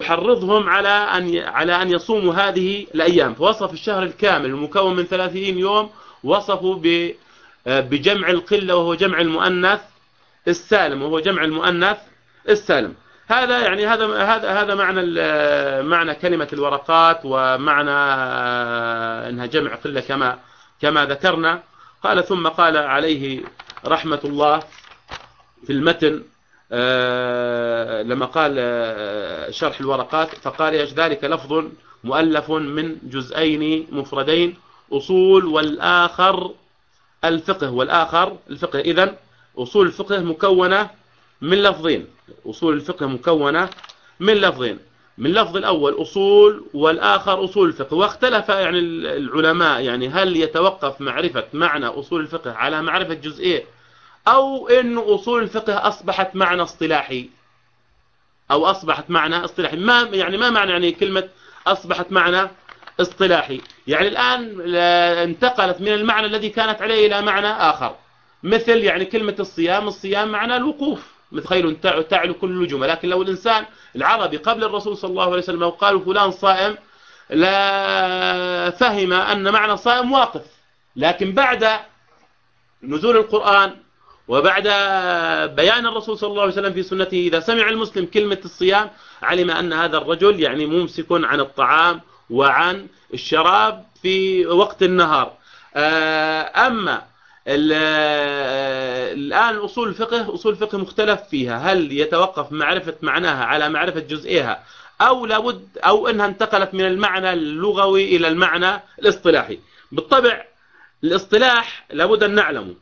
[0.01, 3.33] يحرضهم على أن على أن يصوموا هذه الأيام.
[3.33, 5.89] فوصف الشهر الكامل المكون من ثلاثين يوم
[6.23, 7.13] وصفوا ب...
[7.65, 9.81] بجمع القلة وهو جمع المؤنث
[10.47, 11.97] السالم وهو جمع المؤنث
[12.49, 12.93] السالم.
[13.29, 15.01] هذا يعني هذا هذا هذا معنى
[15.83, 17.91] معنى كلمة الورقات ومعنى
[19.29, 20.39] إنها جمع قلة كما
[20.81, 21.63] كما ذكرنا.
[22.03, 23.43] قال ثم قال عليه
[23.85, 24.59] رحمة الله
[25.67, 26.23] في المتن
[26.71, 31.63] آه، لما قال آه، شرح الورقات فقال ذلك لفظ
[32.03, 34.55] مؤلف من جزئين مفردين
[34.91, 36.51] أصول والآخر
[37.25, 37.71] الفقه.
[37.71, 39.15] والآخر الفقه إذن
[39.57, 40.98] أصول الفقه مكونة
[41.41, 42.07] من لفظين.
[42.45, 43.69] أصول الفقه مكونة
[44.19, 44.79] من لفظين.
[45.17, 47.95] من لفظ الأول أصول والآخر أصول الفقه.
[47.95, 53.63] واختلف يعني العلماء يعني هل يتوقف معرفة معنى أصول الفقه على معرفة جزئية
[54.27, 57.29] أو أن أصول الفقه أصبحت معنى اصطلاحي
[58.51, 59.77] أو أصبحت معنى اصطلاحي.
[59.77, 61.29] ما يعني ما معنى يعني كلمة
[61.67, 62.49] أصبحت معنى
[62.99, 63.61] اصطلاحي.
[63.87, 64.61] يعني الآن
[65.29, 67.95] انتقلت من المعنى الذي كانت عليه إلى معنى آخر.
[68.43, 71.18] مثل يعني كلمة الصيام الصيام معنى الوقوف.
[71.31, 73.65] مثل خير تعلو كل النجوم لكن لو الإنسان
[73.95, 76.77] العربي قبل الرسول صلى الله عليه وسلم قالوا فلان صائم
[77.29, 80.41] لا فهم أن معنى صائم واقف.
[80.95, 81.67] لكن بعد
[82.83, 83.75] نزول القرآن
[84.27, 84.63] وبعد
[85.55, 88.89] بيان الرسول صلى الله عليه وسلم في سنته إذا سمع المسلم كلمة الصيام
[89.23, 95.33] علم أن هذا الرجل يعني ممسك عن الطعام وعن الشراب في وقت النهار.
[95.75, 97.01] آه، أما
[99.13, 101.57] الآن أصول الفقه أصول الفقه مختلف فيها.
[101.57, 104.63] هل يتوقف معرفة معناها على معرفة جزئها
[105.01, 109.59] أو لابد أو أنها انتقلت من المعنى اللغوي إلى المعنى الاصطلاحي؟
[109.91, 110.45] بالطبع
[111.03, 112.75] الاصطلاح لابد أن نعلمه.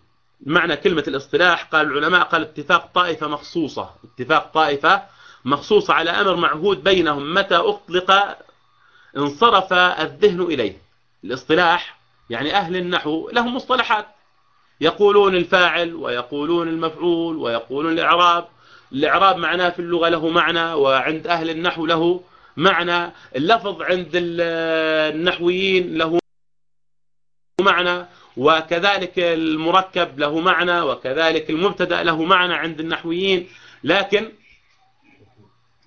[0.46, 3.90] معنى كلمة الاصطلاح قال العلماء قال اتفاق طائفة مخصوصة.
[4.04, 5.04] اتفاق طائفة
[5.46, 8.38] مخصوصة على أمر معهود بينهم متى أطلق
[9.18, 10.78] انصرف الذهن إليه.
[11.24, 11.98] الاصطلاح
[12.30, 14.08] يعني أهل النحو لهم مصطلحات.
[14.82, 18.48] يقولون الفاعل ويقولون المفعول ويقولون الإعراب.
[18.92, 22.24] الإعراب معناه في اللغة له معنى وعند أهل النحو له
[22.58, 23.14] معنى.
[23.36, 26.20] اللفظ عند النحويين له
[27.62, 28.06] معنى
[28.38, 33.50] وكذلك المركب له معنى وكذلك المبتدأ له معنى عند النحويين.
[33.84, 34.32] لكن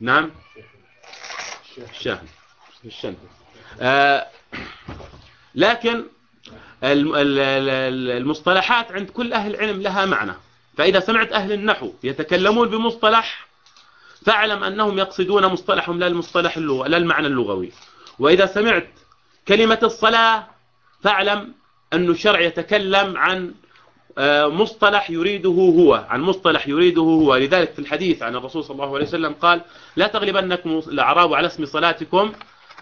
[0.01, 0.31] نعم.
[1.91, 2.29] الشاهد
[2.85, 3.17] الشاهد
[3.81, 4.27] آه
[5.55, 6.07] لكن
[6.83, 10.33] المصطلحات عند كل أهل العلم لها معنى.
[10.79, 13.47] فإذا سمعت أهل النحو يتكلمون بمصطلح
[14.27, 17.73] فاعلم أنهم يقصدون مصطلحهم لا المصطلح اللغة لا المعنى اللغوي.
[18.19, 18.89] وإذا سمعت
[19.49, 20.47] كلمة الصلاة
[21.03, 21.55] فاعلم
[21.93, 23.55] أن الشرع يتكلم عن
[24.19, 27.37] آه، مصطلح يريده هو عن مصطلح يريده هو.
[27.37, 29.61] لذلك في الحديث عن الرسول صلى الله عليه وسلم قال
[29.97, 32.33] لا تغلبنكم الأعراب على اسم صلاتكم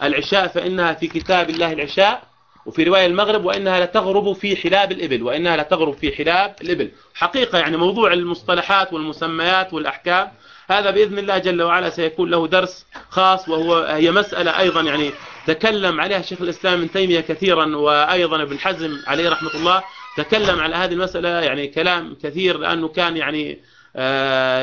[0.02, 2.22] العشاء فإنها في كتاب الله العشاء
[2.68, 6.90] وفي رواية المغرب وإنها لتغرب في حلاب الإبل وإنها لتغرب في حلاب الإبل.
[7.14, 10.28] حقيقة يعني موضوع المصطلحات والمسميات والأحكام
[10.70, 15.10] هذا بإذن الله جل وعلا سيكون له درس خاص وهو هي مسألة أيضا يعني
[15.46, 19.82] تكلم عليها شيخ الإسلام ابن تيمية كثيرا وأيضا ابن حزم عليه رحمة الله
[20.16, 23.60] تكلم على هذه المسألة يعني كلام كثير لأنه كان يعني
[23.96, 24.62] آه،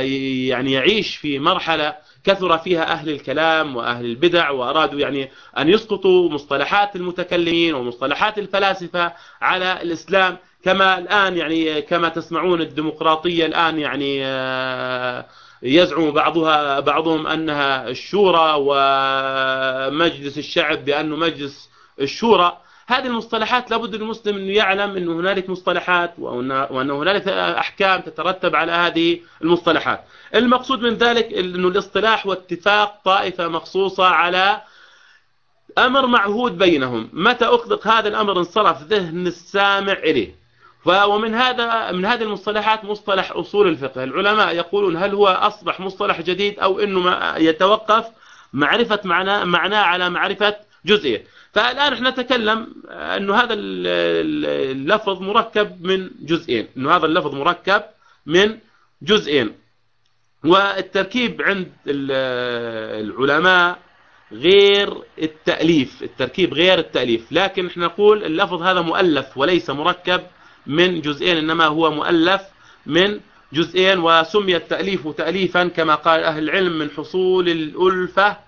[0.50, 6.96] يعني يعيش في مرحلة كثر فيها أهل الكلام وأهل البدع وأرادوا يعني أن يسقطوا مصطلحات
[6.96, 10.38] المتكلمين ومصطلحات الفلاسفة على الإسلام.
[10.64, 15.26] كما الآن يعني كما تسمعون الديمقراطية الآن يعني آه،
[15.64, 21.70] يزعم بعضها بعضهم أنها الشورى ومجلس الشعب بأنه مجلس
[22.02, 22.58] الشورى.
[22.88, 29.20] هذه المصطلحات لابد المسلم أن يعلم أن هنالك مصطلحات وأن هنالك أحكام تترتب على هذه
[29.42, 30.04] المصطلحات.
[30.36, 34.62] المقصود من ذلك أنه الاصطلاح واتفاق طائفة مخصوصة على
[35.78, 37.10] أمر معهود بينهم.
[37.14, 40.36] متى أطلق هذا الأمر انصرف ذهن السامع إليه.
[40.86, 44.04] ومن هذا من هذه المصطلحات مصطلح أصول الفقه.
[44.04, 48.06] العلماء يقولون هل هو أصبح مصطلح جديد أو أنه يتوقف
[48.54, 51.24] معرفة معناه معناه على معرفة جزئية
[51.56, 57.82] فالآن إحنا نتكلم أنه هذا اللفظ مركب من جزئين أنه هذا اللفظ مركب
[58.26, 58.58] من
[59.02, 59.52] جزئين.
[60.46, 63.80] والتركيب عند العلماء
[64.32, 67.32] غير التأليف التركيب غير التأليف.
[67.32, 70.22] لكن إحنا نقول اللفظ هذا مؤلف وليس مركب
[70.68, 72.42] من جزئين إنما هو مؤلف
[72.86, 73.20] من
[73.54, 78.45] جزئين وسمي التأليف تأليفا كما قال أهل العلم من حصول الألفة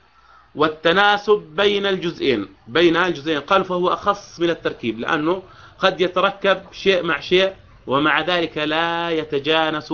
[0.55, 2.47] والتناسب بين الجزئين.
[2.67, 3.39] بين الجزئين.
[3.39, 5.43] قال فهو أخص من التركيب لأنه
[5.79, 7.53] قد يتركب شيء مع شيء
[7.87, 9.93] ومع ذلك لا يتجانس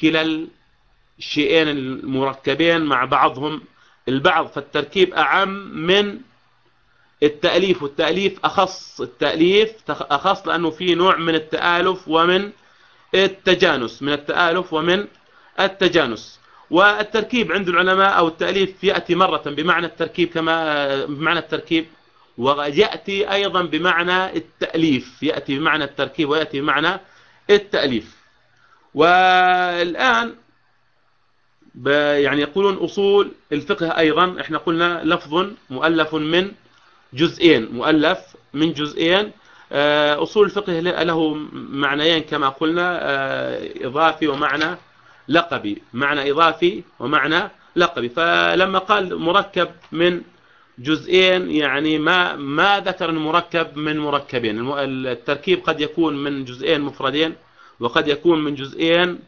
[0.00, 0.46] كلا
[1.18, 3.62] الشيئين المركبين مع بعضهم.
[4.08, 5.48] البعض فالتركيب أعم
[5.86, 6.18] من
[7.22, 9.00] التأليف والتأليف أخص.
[9.00, 12.50] التأليف أخص لأنه في نوع من التآلف ومن
[13.14, 15.06] التجانس من التآلف ومن
[15.60, 16.41] التجانس.
[16.72, 21.86] والتركيب عند العلماء أو التأليف يأتي مرة بمعنى التركيب كما بمعنى التركيب
[22.38, 27.00] ويأتي أيضا بمعنى التأليف يأتي بمعنى التركيب ويأتي بمعنى
[27.50, 28.16] التأليف.
[28.94, 30.34] والآن
[31.86, 36.52] يعني يقولون أصول الفقه أيضا إحنا قلنا لفظ مؤلف من
[37.12, 38.18] جزئين مؤلف
[38.54, 39.32] من جزئين.
[39.72, 44.76] آه، أصول الفقه له معنيين كما قلنا آه، إضافي ومعنى
[45.28, 48.08] لقبي معنى إضافي ومعنى لقبي.
[48.08, 50.20] فلما قال مركب من
[50.78, 54.72] جزئين يعني ما ما ذكر المركب من مركبين.
[54.78, 57.34] التركيب قد يكون من جزئين مفردين
[57.80, 59.18] وقد يكون من جزئين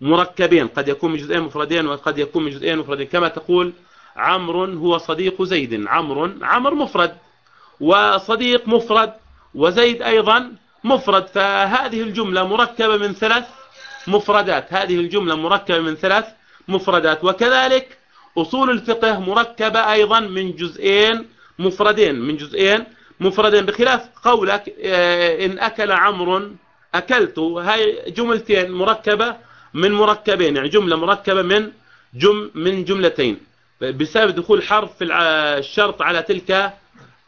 [0.00, 0.66] مركبين.
[0.68, 3.06] قد يكون من جزئين مفردين وقد يكون من جزئين مفردين.
[3.06, 3.72] كما تقول
[4.16, 5.86] عمرو هو صديق زيد.
[5.86, 7.16] عمرو عمر مفرد
[7.80, 9.12] وصديق مفرد
[9.54, 10.52] وزيد أيضا
[10.84, 11.26] مفرد.
[11.26, 13.44] فهذه الجملة مركبة من ثلاث
[14.06, 14.72] مفردات.
[14.72, 16.26] هذه الجملة مركبة من ثلاث
[16.68, 17.24] مفردات.
[17.24, 17.98] وكذلك
[18.38, 21.26] أصول الفقه مركبة أيضا من جزئين
[21.58, 22.14] مفردين.
[22.20, 22.84] من جزئين
[23.20, 23.66] مفردين.
[23.66, 26.50] بخلاف قولك آه، إن أكل عمرو
[26.94, 27.38] أكلت.
[27.38, 29.36] هاي جملتين مركبة
[29.74, 30.56] من مركبين.
[30.56, 31.72] يعني جملة مركبة من
[32.14, 33.38] جم من جملتين.
[33.80, 36.72] بسبب دخول حرف الشرط على تلك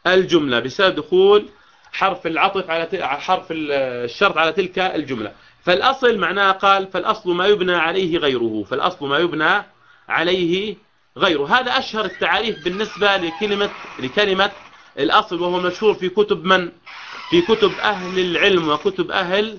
[0.07, 0.59] الجملة.
[0.59, 1.49] بسبب دخول
[1.91, 5.31] حرف العطف على حرف الشرط على تلك الجملة.
[5.67, 9.63] فالأصل معناه قال فالأصل ما يبنى عليه غيره فالأصل ما يبنى
[10.09, 10.75] عليه
[11.17, 11.45] غيره.
[11.59, 14.51] هذا أشهر التعريف بالنسبة لكلمة لكلمة
[14.99, 16.71] الأصل وهو مشهور في كتب من؟
[17.29, 19.57] في كتب أهل العلم وكتب أهل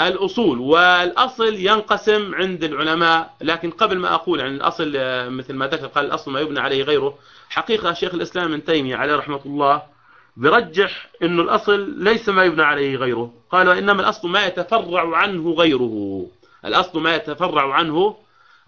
[0.00, 0.58] الأصول.
[0.58, 3.34] والأصل ينقسم عند العلماء.
[3.40, 4.92] لكن قبل ما أقول عن الأصل
[5.30, 7.18] مثل ما ذكر قال الأصل ما يبنى عليه غيره.
[7.48, 9.82] حقيقة شيخ الإسلام من تيمية عليه رحمة الله
[10.36, 13.32] برجح أنه الأصل ليس ما يبنى عليه غيره.
[13.50, 16.26] قال وإنما الأصل ما يتفرع عنه غيره.
[16.64, 18.16] الأصل ما يتفرع عنه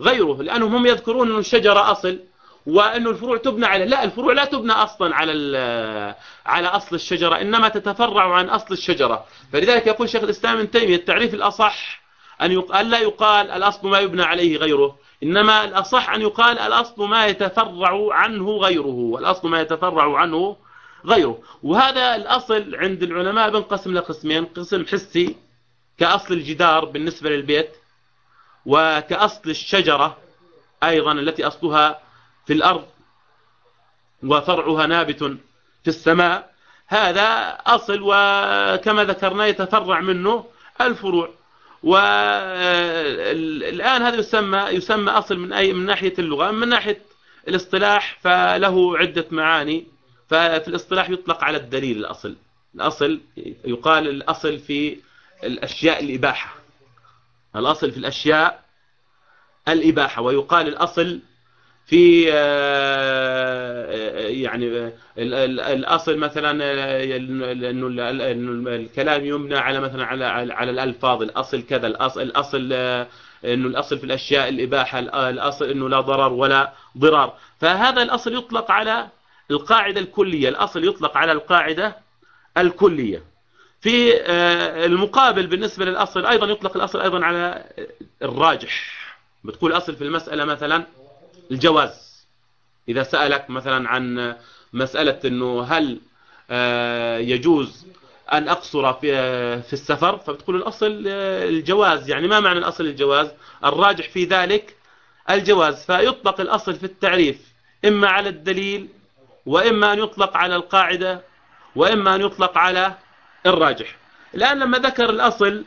[0.01, 2.19] غيره لأنهم هم يذكرون أن الشجرة أصل
[2.67, 6.15] وأنه الفروع تبنى على لا الفروع لا تبنى أصلا على
[6.47, 9.25] على أصل الشجرة إنما تتفرع عن أصل الشجرة.
[9.53, 11.35] فلذلك يقول شيخ الإسلام ابن تيمية التعريف
[12.43, 17.27] أن يقال لا يقال الأصل ما يبنى عليه غيره إنما الأصح أن يقال الأصل ما
[17.27, 18.87] يتفرع عنه غيره.
[18.87, 20.57] والأصل ما يتفرع عنه
[21.07, 21.39] غيره.
[21.63, 25.37] وهذا الأصل عند العلماء بنقسم لقسمين قسم حسي
[25.99, 27.71] كأصل الجدار بالنسبة للبيت
[28.67, 30.17] وكأصل الشجرة
[30.85, 32.01] أيضا التي أصلها
[32.47, 32.87] في الأرض
[34.23, 35.23] وفرعها نابت
[35.85, 36.57] في السماء.
[36.87, 40.45] هذا أصل وكما ذكرنا يتفرع منه
[40.81, 41.31] الفروع.
[41.83, 42.83] والآن
[44.03, 46.51] هذا يسمى يسمى أصل من أي من ناحية اللغة.
[46.51, 47.03] من ناحية
[47.49, 49.87] الاصطلاح فله عدة معاني.
[50.29, 52.37] ففي الاصطلاح يطلق على الدليل الأصل.
[52.75, 53.21] الأصل
[53.65, 54.97] يقال الأصل في
[55.45, 56.55] الأشياء الإباحة.
[57.57, 58.65] الأصل في الأشياء
[59.69, 61.21] الإباحة ويقال الأصل
[61.87, 63.93] في آه،
[64.29, 66.51] يعني الأصل مثلا
[67.61, 72.73] إنه الكلام يمنى على مثلا على على الألفاظ الأصل كذا الأصل الأصل
[73.45, 77.35] إنه الأصل في الأشياء الإباحة الأصل إنه لا ضرر ولا ضرار.
[77.61, 79.09] فهذا الأصل يطلق على
[79.51, 81.97] القاعدة الكلية الأصل يطلق على القاعدة
[82.59, 83.23] الكلية.
[83.81, 87.65] في آه، المقابل بالنسبة للأصل أيضا يطلق الأصل أيضا على
[88.23, 88.97] الراجح.
[89.45, 90.85] بتقول أصل في المسألة مثلا
[91.51, 92.25] الجواز.
[92.89, 94.37] إذا سألك مثلا عن
[94.73, 96.01] مسألة أنه هل
[96.51, 97.87] آه، يجوز
[98.33, 99.13] أن أقصر في
[99.63, 102.11] في السفر فبتقول الأصل آه، الجواز.
[102.11, 103.29] يعني ما معنى الأصل الجواز؟
[103.65, 104.77] الراجح في ذلك
[105.31, 105.85] الجواز.
[105.85, 107.39] فيطلق الأصل في التعريف
[107.85, 108.89] إما على الدليل
[109.47, 111.21] وإما أن يطلق على القاعدة
[111.77, 112.95] وإما أن يطلق على
[113.47, 113.97] الراجح.
[114.35, 115.65] الآن لما ذكر الأصل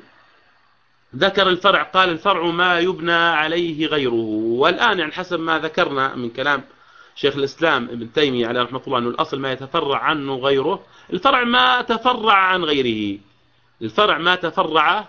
[1.16, 4.14] ذكر الفرع قال الفرع ما يبنى عليه غيره.
[4.60, 6.64] والآن يعني حسب ما ذكرنا من كلام
[7.16, 10.84] شيخ الإسلام ابن تيمية عليه رحمة الله أنه الأصل ما يتفرع عنه غيره.
[11.14, 13.20] الفرع ما تفرع عن غيره.
[13.82, 15.08] الفرع ما تفرع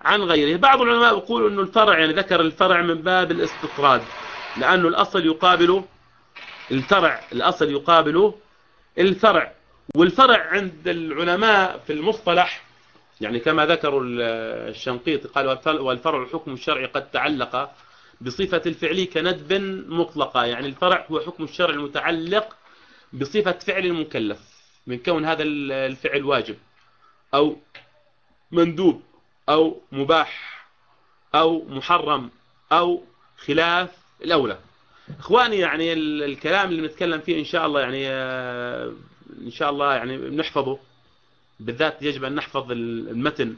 [0.00, 0.56] عن غيره.
[0.58, 4.02] بعض العلماء يقول أنه الفرع يعني ذكر الفرع من باب الاستطراد
[4.56, 5.84] لأنه الأصل يقابل
[6.70, 8.32] الفرع الأصل يقابل
[8.98, 9.52] الفرع
[9.96, 12.64] والفرع عند العلماء في المصطلح
[13.20, 14.02] يعني كما ذكروا
[14.68, 17.70] الشنقيط قال والفرع الحكم الشرعي قد تعلق
[18.20, 19.52] بصفة الفعل كندب
[19.88, 22.56] مطلقة يعني الفرع هو حكم الشرع المتعلق
[23.12, 24.38] بصفة فعل المكلف
[24.86, 26.56] من كون هذا الفعل واجب
[27.34, 27.56] أو
[28.52, 29.02] مندوب
[29.48, 30.64] أو مباح
[31.34, 32.30] أو محرم
[32.72, 33.02] أو
[33.46, 33.90] خلاف
[34.24, 34.58] الأولى.
[35.18, 38.92] إخواني يعني الكلام اللي بنتكلم فيه إن شاء الله يعني آه،
[39.46, 40.78] إن شاء الله يعني بنحفظه.
[41.60, 43.56] بالذات يجب أن نحفظ المتن.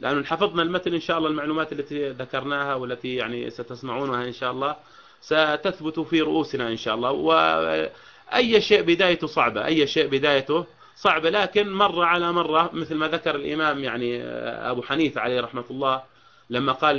[0.00, 4.76] لأنه حفظنا المتن إن شاء الله المعلومات التي ذكرناها والتي يعني ستسمعونها إن شاء الله
[5.20, 7.10] ستثبت في رؤوسنا إن شاء الله.
[7.10, 10.66] وأي شيء بدايته صعبة أي شيء بدايته
[10.96, 14.22] صعبة لكن مرة على مرة مثل ما ذكر الإمام يعني
[14.70, 16.02] أبو حنيفة عليه رحمة الله
[16.50, 16.96] لما قال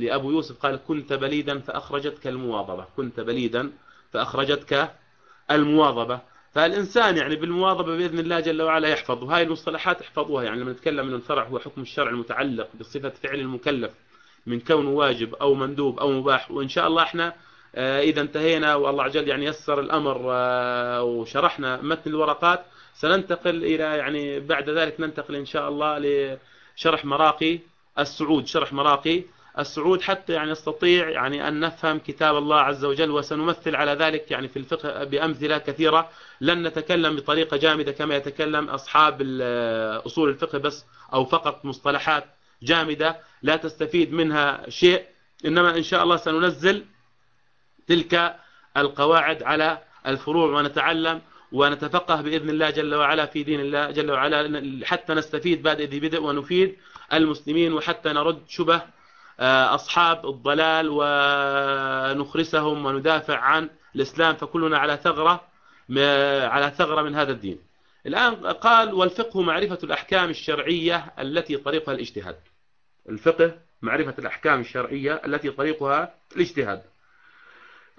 [0.00, 2.86] لأبو يوسف قال كنت بليدا فأخرجتك المواظبة.
[2.96, 3.72] كنت بليدا
[4.12, 4.90] فأخرجتك
[5.50, 6.20] المواظبة.
[6.52, 9.22] فالإنسان يعني بالمواظبة بإذن الله جل وعلا يحفظ.
[9.22, 10.44] وهاي المصطلحات احفظوها.
[10.44, 13.92] يعني لما نتكلم من الفرع هو حكم الشرع المتعلق بصفة فعل المكلف
[14.46, 16.50] من كونه واجب أو مندوب أو مباح.
[16.50, 17.34] وإن شاء الله إحنا
[17.74, 22.64] آه، إذا انتهينا والله عجل يعني يسر الأمر آه، وشرحنا متن الورقات
[22.94, 25.98] سننتقل إلى يعني بعد ذلك ننتقل إن شاء الله
[26.76, 27.58] لشرح مراقي.
[27.98, 29.22] السعود شرح مراقي.
[29.58, 34.48] السعود حتى يعني نستطيع يعني أن نفهم كتاب الله عز وجل وسنمثل على ذلك يعني
[34.48, 36.10] في الفقه بأمثلة كثيرة.
[36.40, 39.22] لن نتكلم بطريقة جامدة كما يتكلم أصحاب
[40.06, 42.24] أصول الفقه بس أو فقط مصطلحات
[42.62, 45.04] جامدة لا تستفيد منها شيء.
[45.46, 46.84] إنما إن شاء الله سننزل
[47.86, 48.36] تلك
[48.76, 51.20] القواعد على الفروع ونتعلم
[51.52, 56.22] ونتفقه بإذن الله جل وعلا في دين الله جل وعلا حتى نستفيد بعد ذي بدء
[56.22, 56.76] ونفيد.
[57.12, 58.82] المسلمين وحتى نرد شبه
[59.40, 65.50] آه، أصحاب الضلال ونخرسهم وندافع عن الإسلام فكلنا على ثغرة
[66.46, 67.58] على ثغرة من هذا الدين.
[68.06, 72.36] الآن قال والفقه معرفة الأحكام الشرعية التي طريقها الاجتهاد.
[73.08, 76.82] الفقه معرفة الأحكام الشرعية التي طريقها الاجتهاد.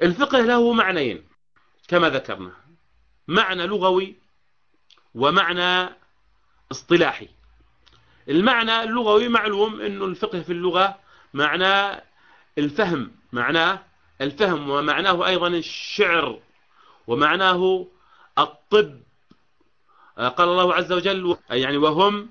[0.03, 1.23] الفقه له معنيين
[1.87, 2.51] كما ذكرنا
[3.27, 4.15] معنى لغوي
[5.15, 5.89] ومعنى
[6.71, 7.27] اصطلاحي.
[8.31, 10.99] المعنى اللغوي معلوم أنه الفقه في اللغة
[11.33, 12.01] معناه
[12.57, 13.79] الفهم معناه
[14.21, 16.39] الفهم ومعناه أيضا الشعر
[17.07, 17.87] ومعناه
[18.39, 18.99] الطب.
[20.17, 22.29] قال الله عز وجل يعني وهم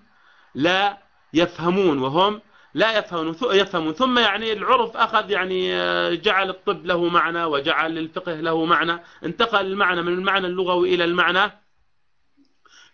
[0.55, 0.98] لا
[1.34, 2.40] يفهمون وهم
[2.74, 3.92] لا يفهمون يفهمون.
[3.92, 5.70] ثم يعني العرف أخذ يعني
[6.16, 11.53] جعل الطب له معنى وجعل الفقه له معنى انتقل المعنى من المعنى اللغوي إلى المعنى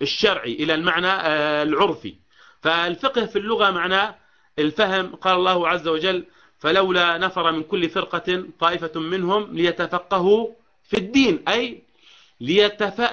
[0.02, 2.25] الشرعي إلى المعنى آه، العرفي.
[2.62, 4.14] فالفقه في اللغة معناه
[4.58, 6.24] الفهم قال الله عز وجل
[6.58, 10.48] فلولا نفر من كل فرقة طائفة منهم ليتفقهوا
[10.84, 11.82] في الدين أي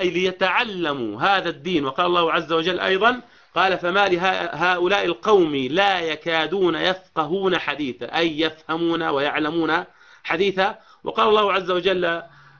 [0.02, 1.86] ليتعلموا هذا الدين.
[1.86, 3.22] وقال الله عز وجل أيضا
[3.56, 9.84] قال فما لهؤلاء القوم لا يكادون يفقهون حديثا أي يفهمون ويعلمون
[10.24, 10.80] حديثا.
[11.04, 12.06] وقال الله عز وجل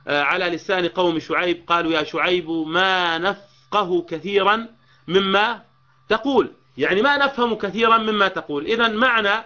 [0.08, 4.66] آه، على لسان قوم شعيب قالوا يا شعيب ما نفقه كثيرا
[5.08, 5.62] مما
[6.08, 8.66] تقول يعني ما نفهم كثيرا مما تقول.
[8.66, 9.44] إذا معنى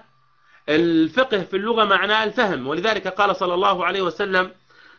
[0.69, 2.67] الفقه في اللغة معناه الفهم.
[2.67, 4.51] ولذلك قال صلى الله عليه وسلم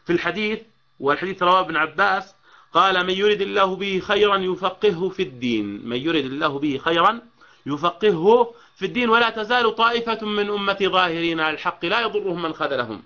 [0.05, 0.59] في الحديث
[0.99, 2.36] والحديث رواه ابن عباس
[2.73, 5.89] قال من يريد الله به خيرا يفقهه في الدين.
[5.89, 7.21] من يريد الله به خيرا
[7.65, 9.09] يفقهه في الدين.
[9.09, 13.03] ولا تزال طائفة من أمتي ظاهرين على الحق لا يضرهم من خذلهم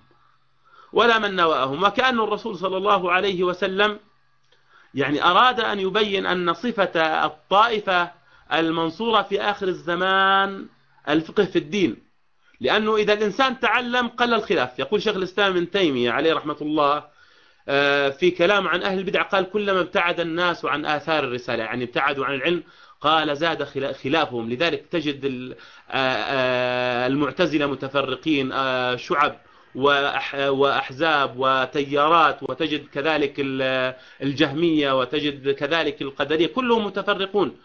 [0.93, 1.84] ولا من نواهم.
[1.84, 3.99] وكأن الرسول صلى الله عليه وسلم
[4.95, 8.22] يعني أراد أن يبين أن صفة الطائفة
[8.54, 10.68] المنصورة في آخر الزمان
[11.10, 11.97] الفقه في الدين.
[12.60, 14.80] لأنه إذا الإنسان تعلم قل الخلاف.
[14.80, 17.04] يقول شيخ الإسلام ابن تيمية عليه رحمة الله
[17.68, 22.26] آه، في كلام عن أهل البدع قال كلما ابتعد الناس عن آثار الرسالة يعني ابتعدوا
[22.26, 22.64] عن العلم
[23.01, 24.49] قال زاد خلافهم.
[24.49, 28.51] لذلك تجد آه، آه، المعتزلة متفرقين
[28.97, 29.39] شعب
[29.76, 33.36] وأحزاب وتيارات وتجد كذلك
[34.22, 37.58] الجهمية وتجد كذلك القدرية كلهم متفرقون.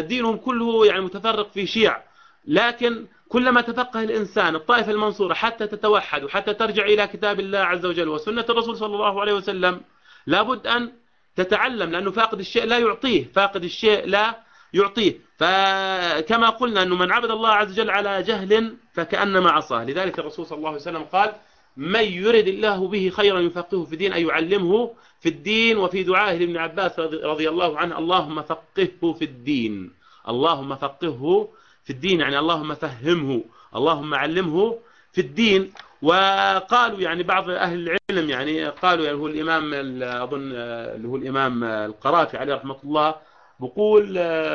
[0.00, 2.02] دينهم كله يعني متفرق في شيع
[2.46, 8.08] لكن كلما تفقه الإنسان الطائفة المنصورة حتى تتوحد وحتى ترجع إلى كتاب الله عز وجل
[8.08, 9.80] وسنة الرسول صلى الله عليه وسلم
[10.26, 10.92] لابد أن
[11.36, 14.36] تتعلم لأنه فاقد الشيء لا يعطيه فاقد الشيء لا
[14.74, 15.20] يعطيه.
[15.38, 19.84] فكما قلنا أنه من عبد الله عز وجل على جهل فكأنما عصاه.
[19.84, 21.32] لذلك الرسول صلى الله عليه وسلم قال
[21.78, 26.56] من يرد الله به خيرا يفقهه في الدين أي يعلمه في الدين وفي دعائه لابن
[26.56, 29.92] عباس رضي الله عنه اللهم فقهه في الدين.
[30.28, 31.48] اللهم فقهه
[31.84, 33.42] في الدين يعني اللهم فهمه
[33.76, 34.78] اللهم علمه
[35.12, 35.72] في الدين.
[36.02, 42.36] وقالوا يعني بعض أهل العلم يعني قالوا يعني هو الإمام أظن اللي هو الإمام القرافي
[42.36, 43.14] عليه رحمة الله
[43.60, 44.04] بقول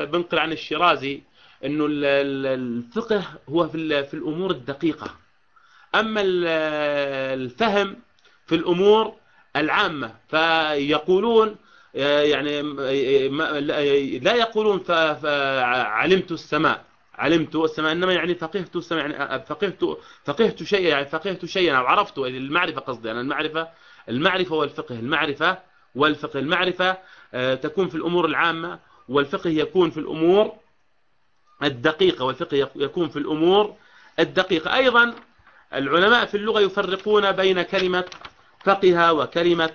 [0.05, 1.21] بنقل عن الشيرازي
[1.65, 5.22] أنه الفقه هو في الأمور الدقيقة.
[5.95, 6.21] أما
[7.33, 7.95] الفهم
[8.47, 9.13] في الأمور
[9.55, 11.55] العامة فيقولون
[11.93, 12.61] يعني
[14.19, 14.83] لا يقولون
[15.83, 16.83] علمت السماء.
[17.15, 19.79] علمت السماء إنما يعني فقهت السماء يعني فقهت
[20.25, 23.67] فقهت شيئا يعني فقهت شيئا أو عرفت المعرفة قصدي يعني المعرفة
[24.09, 25.57] المعرفة والفقه المعرفة
[25.95, 26.97] والفقه المعرفة
[27.33, 28.79] آه، تكون في الأمور العامة
[29.09, 30.51] والفقه يكون في الأمور
[31.63, 33.75] الدقيقة والفقه يكون في الأمور
[34.19, 34.75] الدقيقة.
[34.75, 35.13] أيضا
[35.73, 38.05] العلماء في اللغة يفرقون بين كلمة
[38.63, 39.69] فقه وكلمة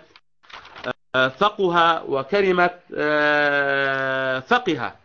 [1.14, 4.96] آه، فقه وكلمة آه، فقه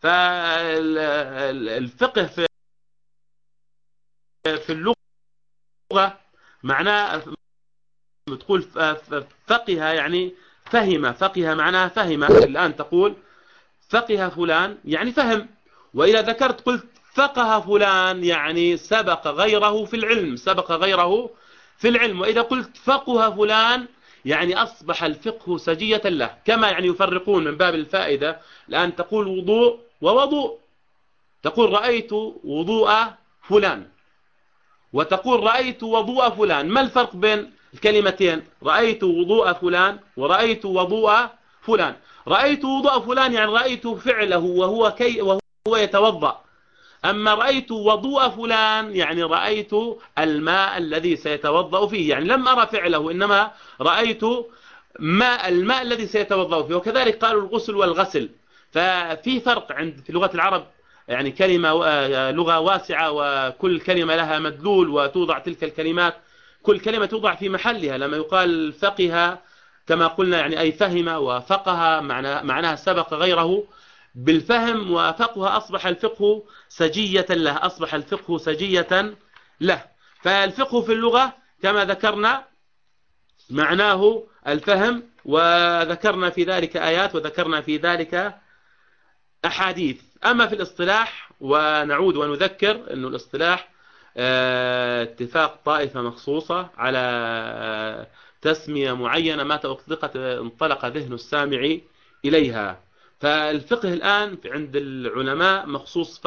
[0.00, 1.46] فالفقه
[2.26, 2.46] في
[4.44, 4.96] في اللغة
[6.62, 7.22] معناه
[8.26, 8.62] تقول
[9.46, 12.24] فقه يعني فهم فقه معناها فهم.
[12.24, 13.16] الآن تقول
[13.88, 15.48] فقه فلان يعني فهم.
[15.94, 16.86] وإذا ذكرت قلت
[17.16, 21.30] فقه فلان يعني سبق غيره في العلم سبق غيره
[21.78, 22.20] في العلم.
[22.20, 23.86] وإذا قلت فقه فلان
[24.24, 28.40] يعني أصبح الفقه سجية له كما يعني يفرقون من باب الفائدة.
[28.68, 30.58] الآن تقول وضوء ووضوء.
[31.42, 32.12] تقول رأيت
[32.44, 32.90] وضوء
[33.48, 33.88] فلان.
[34.92, 36.68] وتقول رأيت وضوء فلان.
[36.68, 41.26] ما الفرق بين الكلمتين؟ رأيت وضوء فلان ورأيت وضوء
[41.62, 41.94] فلان.
[42.28, 46.45] رأيت وضوء فلان يعني رأيت فعله وهو, كي وهو يتوضأ.
[47.10, 49.70] أما رأيت وضوء فلان يعني رأيت
[50.18, 52.10] الماء الذي سيتوضأ فيه.
[52.10, 53.50] يعني لم أرى فعله إنما
[53.80, 54.22] رأيت
[54.98, 56.74] ماء الماء الذي سيتوضأ فيه.
[56.74, 58.30] وكذلك قالوا الغسل والغسل.
[58.72, 60.66] ففي فرق عند في لغة العرب
[61.08, 66.16] يعني كلمة آه، لغة واسعة وكل كلمة لها مدلول وتوضع تلك الكلمات.
[66.62, 67.98] كل كلمة توضع في محلها.
[67.98, 69.38] لما يقال فقه
[69.86, 73.64] كما قلنا يعني أي فهم وفقه معناها سبق غيره.
[74.16, 79.16] بالفهم وفقه أصبح الفقه سجية له أصبح الفقه سجية
[79.60, 79.84] له.
[80.22, 82.44] فالفقه في اللغة كما ذكرنا
[83.50, 88.34] معناه الفهم وذكرنا في ذلك آيات وذكرنا في ذلك
[89.44, 90.00] أحاديث.
[90.24, 93.68] أما في الاصطلاح ونعود ونذكر أن الاصطلاح
[94.18, 98.06] آه، اتفاق طائفة مخصوصة على
[98.42, 101.76] تسمية معينة مات أطلقت انطلق ذهن السامع
[102.24, 102.85] إليها.
[103.20, 106.20] فالفقه الآن عند العلماء مخصوص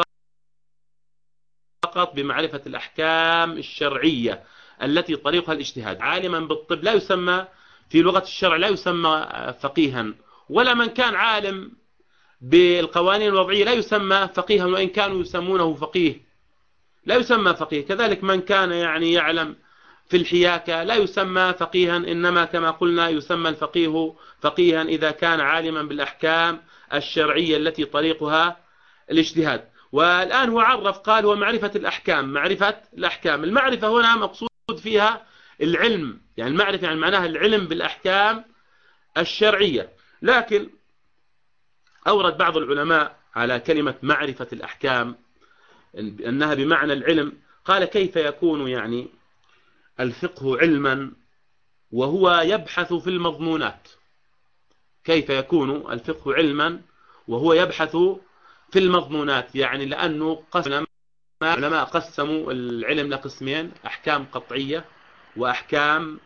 [1.83, 4.43] فقط بمعرفة الأحكام الشرعية
[4.83, 6.01] التي طريقها الاجتهاد.
[6.01, 7.47] عالما بالطب لا يسمى
[7.89, 9.27] في لغة الشرع لا يسمى
[9.61, 10.13] فقيها
[10.49, 11.71] ولا من كان عالم
[12.41, 16.21] بالقوانين الوضعية لا يسمى فقيها وإن كانوا يسمونه فقيه
[17.05, 17.85] لا يسمى فقيه.
[17.85, 19.55] كذلك من كان يعني يعلم
[20.09, 26.61] في الحياكة لا يسمى فقيها إنما كما قلنا يسمى الفقيه فقيها إذا كان عالما بالأحكام
[26.93, 28.57] الشرعية التي طريقها
[29.11, 29.69] الاجتهاد.
[29.91, 33.43] والآن هو عرف قال هو معرفة الأحكام معرفة الأحكام.
[33.43, 35.25] المعرفة هنا مقصود فيها
[35.61, 38.45] العلم يعني المعرفة يعني معناها العلم بالأحكام
[39.17, 39.89] الشرعية.
[40.21, 40.69] لكن
[42.07, 45.15] أورد بعض العلماء على كلمة معرفة الأحكام
[45.99, 47.33] أنها بمعنى العلم.
[47.65, 49.07] قال كيف يكون يعني
[49.99, 51.11] الفقه علما
[51.91, 53.87] وهو يبحث في المضمونات؟
[55.03, 56.81] كيف يكون الفقه علما
[57.27, 57.97] وهو يبحث
[58.71, 60.85] في المضمونات؟ يعني لأنه قسم
[61.41, 64.85] العلماء قسموا العلم لقسمين أحكام قطعية
[65.37, 66.19] وأحكام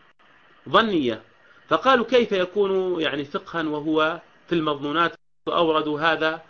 [0.69, 1.21] ظنية.
[1.67, 5.15] فقالوا كيف يكون يعني فقها وهو في المضمونات؟
[5.47, 6.41] أوردوا هذا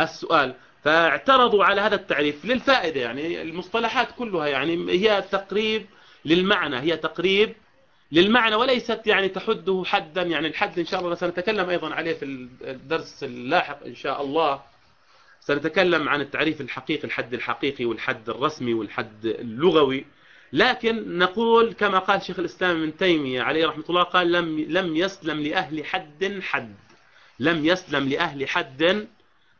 [0.00, 0.54] السؤال.
[0.84, 5.86] فاعترضوا على هذا التعريف للفائدة يعني المصطلحات كلها يعني هي تقريب
[6.24, 7.54] للمعنى هي تقريب
[8.12, 12.24] للمعنى وليست يعني تحده حدا يعني الحد إن شاء الله سنتكلم أيضا عليه في
[12.62, 14.62] الدرس اللاحق إن شاء الله.
[15.40, 20.04] سنتكلم عن التعريف الحقيقي الحد الحقيقي والحد الرسمي والحد اللغوي.
[20.52, 25.40] لكن نقول كما قال شيخ الإسلام ابن تيمية عليه رحمة الله قال لم لم يسلم
[25.40, 26.74] لأهل حد حد.
[27.40, 29.06] لم يسلم لأهل حد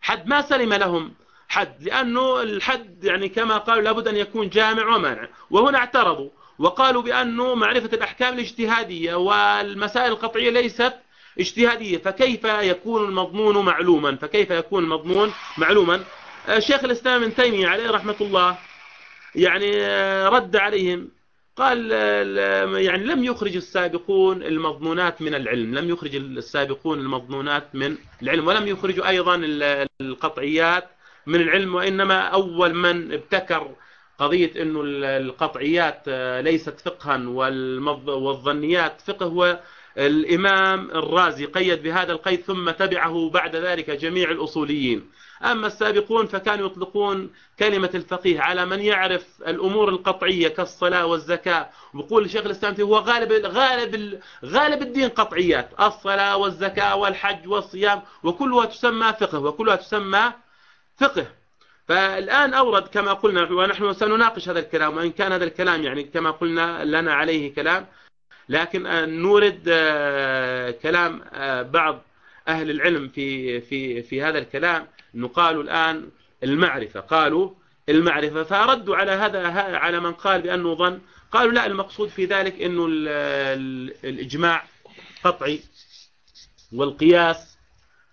[0.01, 0.29] حد.
[0.29, 1.15] ما سلم لهم
[1.49, 6.31] حد لأنه الحد يعني كما قالوا لابد أن يكون جامع ومانع وهنا اعترضوا.
[6.59, 10.93] وقالوا بأنه معرفة الأحكام الاجتهادية والمسائل القطعية ليست
[11.41, 16.05] اجتهادية فكيف يكون المضمون معلوما؟ فكيف يكون المضمون معلوما؟
[16.59, 18.59] شيخ الإسلام ابن تيمية عليه رحمة الله
[19.35, 19.87] يعني
[20.29, 21.09] رد عليهم
[21.57, 21.91] قال
[22.77, 29.09] يعني لم يخرج السابقون المضمونات من العلم لم يخرج السابقون المضمونات من العلم ولم يخرجوا
[29.09, 29.41] أيضا
[30.01, 30.85] القطعيات
[31.27, 33.71] من العلم وإنما أول من ابتكر
[34.19, 37.17] قضية أنه القطعيات آه، ليست فقها
[38.07, 39.61] والظنيات فقه هو
[39.99, 45.11] الإمام الرازي قيد بهذا القيد ثم تبعه بعد ذلك جميع الأصوليين.
[45.45, 51.71] أما السابقون فكانوا يطلقون كلمة الفقيه على من يعرف الأمور القطعية كالصلاة والزكاة.
[51.95, 58.65] ويقول شيخ الإسلام فيه هو غالب غالب غالب الدين قطعيات الصلاة والزكاة والحج والصيام وكلها
[58.67, 60.33] تسمى فقه وكلها تسمى
[60.97, 61.27] فقه.
[61.89, 66.85] فالآن أورد كما قلنا ونحن سنناقش هذا الكلام وإن كان هذا الكلام يعني كما قلنا
[66.85, 67.87] لنا عليه كلام
[68.49, 68.83] لكن
[69.23, 72.03] نورد آه، كلام آه، بعض
[72.49, 74.87] أهل العلم في في في هذا الكلام.
[75.15, 76.11] انه قالوا الآن
[76.45, 77.01] المعرفة.
[77.01, 77.51] قالوا
[77.89, 78.43] المعرفة.
[78.43, 81.01] فردوا على هذا على من قال بأنه ظن.
[81.33, 82.87] قالوا لا المقصود في ذلك أنه
[84.05, 84.65] الإجماع
[85.25, 85.61] قطعي
[86.73, 87.56] والقياس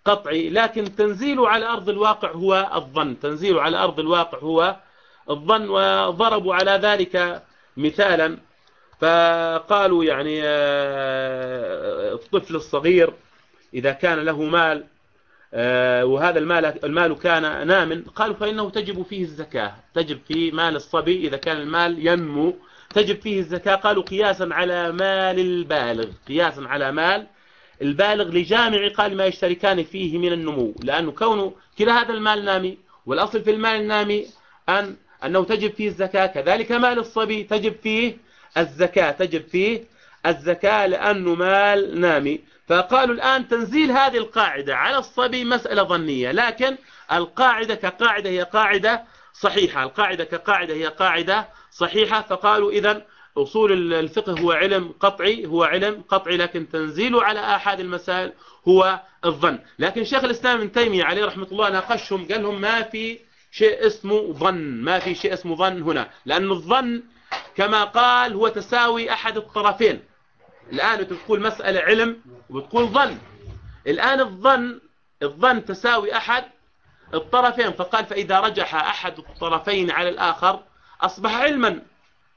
[0.05, 3.19] قطعي لكن تنزيله على أرض الواقع هو الظن.
[3.19, 4.75] تنزيله على أرض الواقع هو
[5.29, 7.43] الظن وضربوا على ذلك
[7.77, 8.37] مثالا.
[9.01, 13.13] فقالوا يعني آه، الطفل الصغير
[13.73, 14.83] إذا كان له مال
[15.53, 19.75] آه، وهذا المال المال كان نام قالوا فإنه تجب فيه الزكاة.
[19.93, 22.55] تجب في مال الصبي إذا كان المال ينمو
[22.89, 23.75] تجب فيه الزكاة.
[23.75, 27.27] قالوا قياسا على مال البالغ قياسا على مال
[27.81, 33.43] البالغ لجامع قال ما يشتركان فيه من النمو لأنه كونه كلا هذا المال نامي والأصل
[33.43, 34.27] في المال النامي
[34.69, 34.95] أن
[35.25, 38.17] أنه تجب فيه الزكاة كذلك مال الصبي تجب فيه
[38.57, 39.83] الزكاة تجب فيه
[40.25, 42.39] الزكاة لأنه مال نامي.
[42.67, 46.77] فقالوا الآن تنزيل هذه القاعدة على الصبي مسألة ظنية لكن
[47.11, 49.03] القاعدة كقاعدة هي قاعدة
[49.33, 52.21] صحيحة القاعدة كقاعدة هي قاعدة صحيحة.
[52.21, 53.01] فقالوا إذا
[53.37, 58.33] أصول الفقه هو علم قطعي هو علم قطعي لكن تنزيله على أحد المسائل
[58.67, 59.59] هو الظن.
[59.79, 63.19] لكن شيخ الإسلام ابن تيمية عليه رحمة الله ناقشهم قال لهم ما في
[63.51, 67.03] شيء اسمه ظن ما في شيء اسمه ظن هنا لأن الظن
[67.55, 70.03] كما قال هو تساوي أحد الطرفين.
[70.71, 72.17] الآن أنت بتقول مسألة علم
[72.49, 73.17] وبتقول ظن.
[73.87, 74.79] الآن الظن
[75.23, 76.43] الظن تساوي أحد
[77.13, 80.63] الطرفين فقال فإذا رجح أحد الطرفين على الآخر
[81.01, 81.81] أصبح علما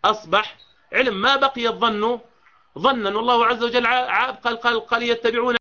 [0.04, 0.56] أصبح
[0.92, 2.20] علم ما بقي الظن
[2.78, 5.56] ظنا والله عز وجل عاب قال قال, قال يتبعون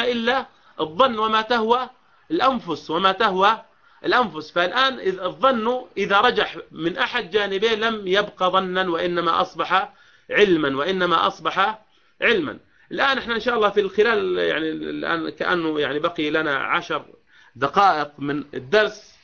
[0.00, 0.46] إلا
[0.80, 1.90] الظن وما تهوى
[2.30, 3.62] الأنفس وما تهوى
[4.04, 4.50] الأنفس.
[4.52, 9.92] فالآن الظن إذا رجح من أحد جانبين لم يبقى ظنا وإنما أصبح
[10.30, 11.78] علما وإنما أصبح
[12.22, 12.58] علما.
[12.92, 17.04] الآن إحنا إن شاء الله في خلال يعني الآن كأنه يعني بقي لنا عشر
[17.56, 19.15] دقائق من الدرس.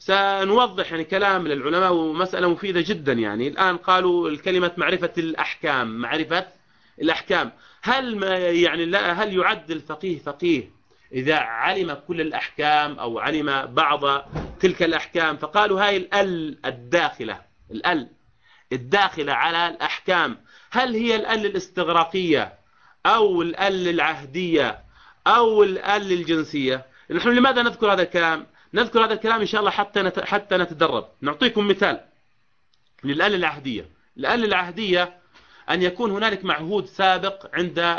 [0.00, 3.48] سنوضح يعني كلام للعلماء ومسألة مفيدة جدا يعني.
[3.48, 6.46] الآن قالوا الكلمة معرفة الأحكام معرفة
[7.00, 7.52] الأحكام.
[7.82, 10.70] هل ما يعني لا هل يعد الفقيه فقيه
[11.12, 14.24] إذا علم كل الأحكام أو علم بعض
[14.60, 17.40] تلك الأحكام؟ فقالوا هاي الأل الداخلة
[17.70, 18.08] الأل
[18.72, 20.36] الداخلة على الأحكام.
[20.70, 22.52] هل هي الأل الاستغراقية
[23.06, 24.78] أو الأل العهدية
[25.26, 30.12] أو الأل الجنسية؟ نحن لماذا نذكر هذا الكلام؟ نذكر هذا الكلام إن شاء الله حتى
[30.24, 31.08] حتى نتدرب.
[31.20, 32.00] نعطيكم مثال
[33.04, 33.86] للأل العهدية.
[34.18, 35.16] الأل العهدية
[35.70, 37.98] أن يكون هنالك معهود سابق عند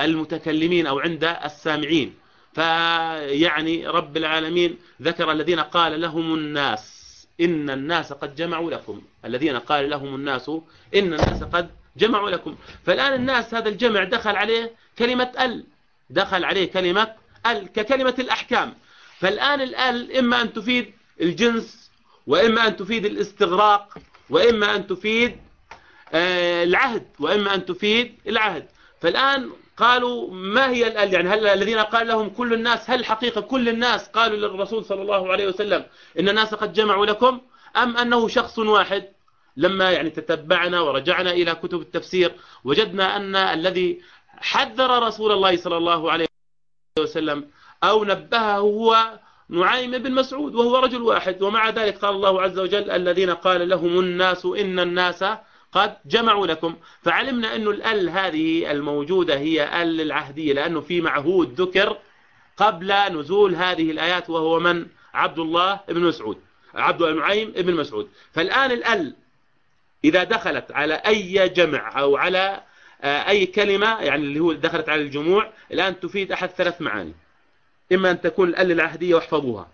[0.00, 2.14] المتكلمين أو عند السامعين.
[2.54, 7.06] فيعني رب العالمين ذكر الذين قال لهم الناس
[7.40, 9.02] إن الناس قد جمعوا لكم.
[9.24, 10.48] الذين قال لهم الناس
[10.94, 12.56] إن الناس قد جمعوا لكم.
[12.86, 15.64] فالآن الناس هذا الجمع دخل عليه كلمة ال.
[16.10, 17.12] دخل عليه كلمة
[17.46, 17.72] ال.
[17.72, 18.74] ككلمة الأحكام.
[19.18, 21.90] فالآن الال إما أن تفيد الجنس
[22.26, 23.98] وإما أن تفيد الاستغراق
[24.30, 25.36] وإما أن تفيد
[26.14, 28.66] آه، العهد وإما أن تفيد العهد.
[29.00, 33.68] فالآن قالوا ما هي الآل يعني هل الذين قال لهم كل الناس هل حقيقة كل
[33.68, 35.86] الناس قالوا للرسول صلى الله عليه وسلم
[36.18, 37.40] إن الناس قد جمعوا لكم
[37.76, 39.08] أم أنه شخص واحد؟
[39.56, 44.02] لما يعني تتبعنا ورجعنا إلى كتب التفسير وجدنا أن الذي
[44.38, 46.26] حذر رسول الله صلى الله عليه
[46.98, 47.50] وسلم
[47.84, 49.18] أو نبهه هو
[49.48, 51.42] نعيم بن مسعود وهو رجل واحد.
[51.42, 55.24] ومع ذلك قال الله عز وجل الذين قال لهم الناس إن الناس
[55.72, 61.96] قد جمعوا لكم فعلمنا أن الأل هذه الموجودة هي أل العهدية لأنه في معهود ذكر
[62.56, 66.38] قبل نزول هذه الآيات وهو من؟ عبد الله بن مسعود
[66.74, 68.08] عبد النعيم بن مسعود.
[68.32, 69.14] فالآن الأل
[70.04, 72.62] إذا دخلت على أي جمع أو على
[73.02, 77.14] آه، أي كلمة يعني اللي هو دخلت على الجموع الآن تفيد أحد ثلاث معاني.
[77.92, 79.68] إما أن تكون الأل العهدية واحفظوها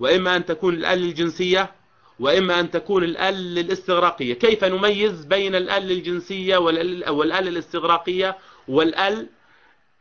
[0.00, 1.72] وإما أن تكون الأل الجنسية
[2.20, 4.34] وإما أن تكون الأل الاستغراقية.
[4.34, 8.36] كيف نميز بين الأل الجنسية والأل الاستغراقية
[8.68, 9.28] والأل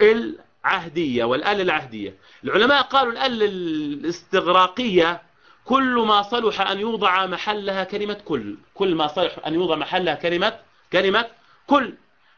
[0.02, 5.22] العهدية والأل العهدية؟ العلماء قالوا الأل الاستغراقية
[5.66, 8.56] كل ما صلح أن يوضع محلها كلمة كل.
[8.74, 10.60] كل ما صلح أن يوضع محلها كلمة
[10.94, 11.26] كلمة
[11.68, 11.94] كل.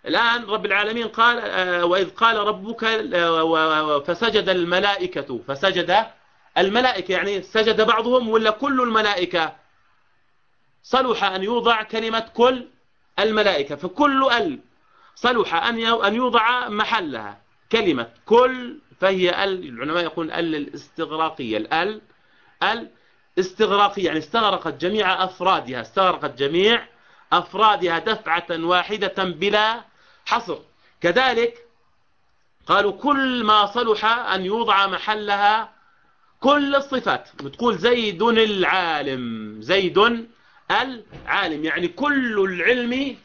[0.06, 6.06] الآن رب العالمين قال آه، وإذ قال ربك آه، فسجد الملائكة فسجد
[6.58, 9.56] الملائكة يعني سجد بعضهم ولا كل الملائكة؟
[10.84, 12.68] صلح أن يوضع كلمة كل
[13.20, 14.60] الملائكة فكل ال
[15.16, 15.56] صلح
[16.06, 17.42] أن يوضع محلها
[17.72, 22.02] كلمة كل فهي ال العلماء يقولون ال الاستغراقية الال
[23.38, 26.86] الاستغراقية يعني استغرقت جميع أفرادها استغرقت جميع
[27.34, 29.93] أفرادها دفعة واحدة بلا
[30.26, 30.58] حصر.
[31.02, 31.66] كذلك
[32.68, 35.74] قالوا كل ما صلح أن يوضع محلها
[36.40, 37.30] كل الصفات.
[37.44, 39.98] بتقول زيد العالم زيد
[40.72, 41.66] العالم.
[41.66, 43.16] يعني كل العلم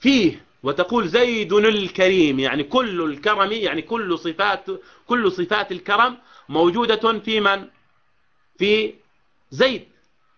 [0.00, 0.46] فيه.
[0.62, 4.64] وتقول زيد الكريم يعني كل الكرم يعني كل صفات
[5.06, 7.64] كل صفات الكرم موجودة في من؟
[8.58, 8.94] في
[9.50, 9.84] زيد.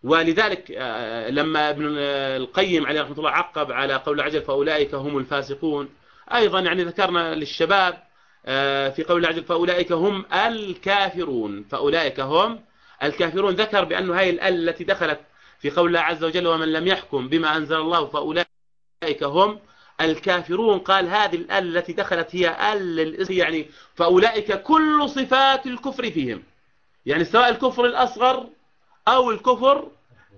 [0.03, 5.89] ولذلك آه، لما ابن القيم عليه رحمة الله عقب على قول عجل فأولئك هم الفاسقون.
[6.35, 8.09] أيضا يعني ذكرنا للشباب
[8.47, 11.65] آه، في قول عجل فأولئك هم الكافرون.
[11.71, 12.61] فأولئك هم
[13.03, 13.55] الكافرون.
[13.55, 15.21] ذكر بأن هذه الأل التي دخلت
[15.61, 19.61] في قول الله عز وجل ومن لم يحكم بما أنزل الله فأولئك هم
[20.01, 20.79] الكافرون.
[20.79, 26.43] قال هذه الأل التي دخلت هي أل يعني فأولئك كل صفات الكفر فيهم.
[27.07, 28.47] يعني سواء الكفر الأصغر
[29.09, 29.91] أو الكفر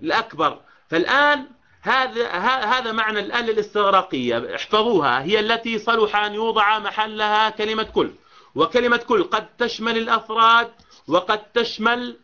[0.03, 0.59] الأكبر.
[0.89, 1.47] فالآن
[1.81, 2.27] هذا
[2.65, 5.21] هذا معنى الآن الاستغراقية احفظوها.
[5.21, 8.11] هي التي صلح أن يوضع محلها كلمة كل.
[8.55, 10.71] وكلمة كل قد تشمل الأفراد
[11.07, 12.17] وقد تشمل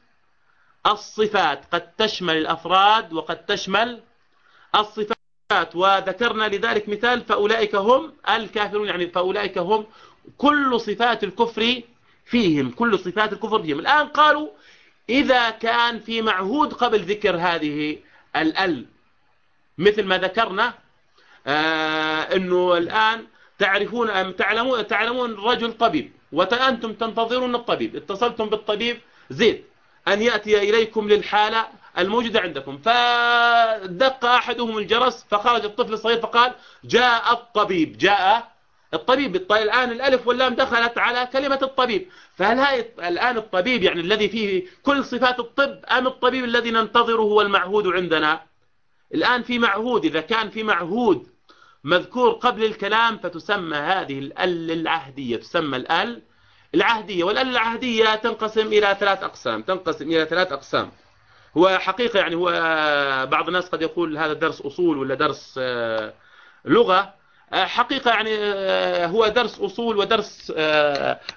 [0.88, 1.66] الصفات.
[1.72, 4.02] قد تشمل الأفراد وقد تشمل
[4.76, 5.18] الصفات.
[5.76, 8.88] وذكرنا لذلك مثال فأولئك هم الكافرون.
[8.88, 9.86] يعني فأولئك هم
[10.38, 11.82] كل صفات الكفر
[12.26, 12.72] فيهم.
[12.72, 13.80] كل صفات الكفر فيهم.
[13.80, 14.50] الآن قالوا
[15.10, 17.98] إذا كان في معهود قبل ذكر هذه
[18.36, 18.86] الأل
[19.78, 20.74] مثل ما ذكرنا
[21.48, 23.28] آه أنه الآن
[23.60, 29.00] تعرفون أم تعلمون تعلمون رجل طبيب وأنتم تنتظرون الطبيب اتصلتم بالطبيب
[29.30, 29.64] زيد
[30.08, 31.68] أن يأتي إليكم للحالة
[31.98, 32.78] الموجودة عندكم.
[32.78, 36.54] فدق أحدهم الجرس فخرج الطفل الصغير فقال
[36.84, 37.98] جاء الطبيب.
[37.98, 38.52] جاء
[38.94, 39.36] الطبيب.
[39.52, 42.08] الآن الألف واللام دخلت على كلمة الطبيب.
[42.36, 47.88] فهل الآن الطبيب يعني الذي فيه كل صفات الطب أم الطبيب الذي ننتظره هو المعهود
[47.88, 48.42] عندنا؟
[49.14, 51.28] الآن في معهود إذا كان في معهود
[51.84, 56.22] مذكور قبل الكلام فتسمى هذه الأل العهدية تسمى الأل
[56.76, 57.24] العهدية.
[57.24, 60.92] والأل العهدية تنقسم إلى ثلاث أقسام تنقسم إلى ثلاث أقسام.
[61.58, 62.50] هو حقيقة يعني هو
[63.32, 66.14] بعض الناس قد يقول هذا درس أصول ولا درس آه،
[66.66, 67.14] لغة.
[67.54, 70.52] آه، حقيقة يعني آه، هو درس أصول ودرس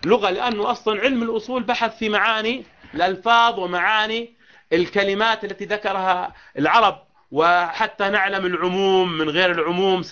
[0.07, 2.65] لغة لأنه أصلا علم الأصول بحث في معاني
[2.95, 4.35] الألفاظ ومعاني
[4.73, 7.10] الكلمات التي ذكرها العرب.
[7.31, 10.03] وحتى نعلم العموم من غير العموم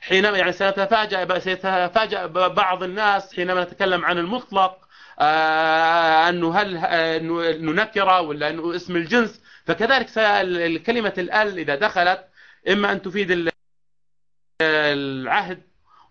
[0.00, 4.78] حينما يعني سيتفاجأ سيتفاجأ بعض الناس حينما نتكلم عن المطلق
[5.20, 9.42] آه، أنه هل أنه نكرة ولا أنه اسم الجنس.
[9.64, 10.08] فكذلك
[10.82, 12.24] كلمة الأل إذا دخلت
[12.68, 13.52] إما أن تفيد
[14.62, 15.62] العهد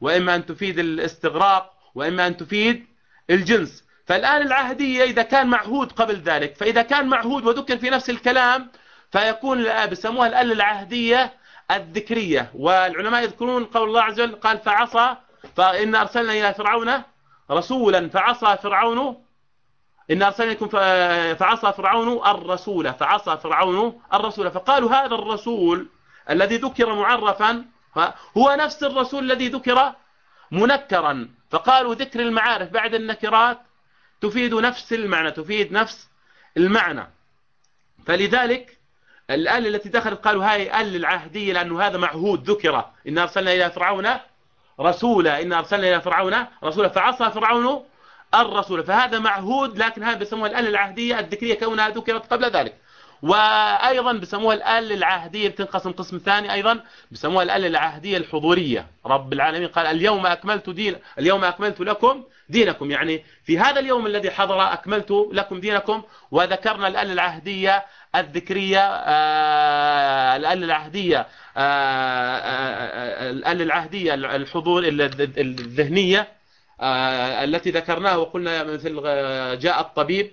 [0.01, 2.85] وإما أن تفيد الاستغراق وإما أن تفيد
[3.29, 3.83] الجنس.
[4.05, 8.71] فالآن العهدية إذا كان معهود قبل ذلك فإذا كان معهود وذكر في نفس الكلام
[9.11, 11.33] فيكون بيسموها الآلة العهدية
[11.71, 15.15] الذكرية والعلماء يذكرون قول الله عز وجل قال فعصى
[15.55, 17.03] فإن أرسلنا إلى فرعون
[17.51, 19.23] رسولا فعصى فرعون
[20.11, 20.67] إن أرسلنا لكم
[21.35, 24.51] فعصى فرعون الرسول فعصى فرعون الرسول.
[24.51, 25.89] فقالوا هذا الرسول
[26.29, 27.65] الذي ذكر معرفا
[28.37, 29.93] هو نفس الرسول الذي ذكر
[30.51, 31.29] منكرا.
[31.49, 33.59] فقالوا ذكر المعارف بعد النكرات
[34.21, 36.09] تفيد نفس المعنى تفيد نفس
[36.57, 37.07] المعنى.
[38.05, 38.78] فلذلك
[39.29, 42.85] الآل التي دخلت قالوا هاي آل العهدية لأنه هذا معهود ذكر.
[43.07, 44.07] إن أرسلنا إلى فرعون
[44.79, 45.41] رسولا.
[45.41, 46.89] إن أرسلنا إلى فرعون رسولا.
[46.89, 47.83] فعصى فرعون
[48.33, 48.83] الرسول.
[48.83, 52.75] فهذا معهود لكن هذا بيسموها الآل العهدية الذكرية كونها ذكرت قبل ذلك.
[53.21, 55.49] وأيضا بسموها الآل العهدية.
[55.49, 56.79] بتنقسم قسم ثاني أيضا.
[57.11, 58.87] بسموها الآل العهدية الحضورية.
[59.05, 62.91] رب العالمين قال اليوم أكملت دين اليوم أكملت لكم دينكم.
[62.91, 66.03] يعني في هذا اليوم الذي حضر أكملت لكم دينكم.
[66.31, 74.83] وذكرنا الآل العهدية الذكرية آه، الآل العهدية آه، آه، الآل العهدية الحضور
[75.37, 76.27] الذهنية
[77.43, 79.01] التي ذكرناها وقلنا مثل
[79.59, 80.31] جاء الطبيب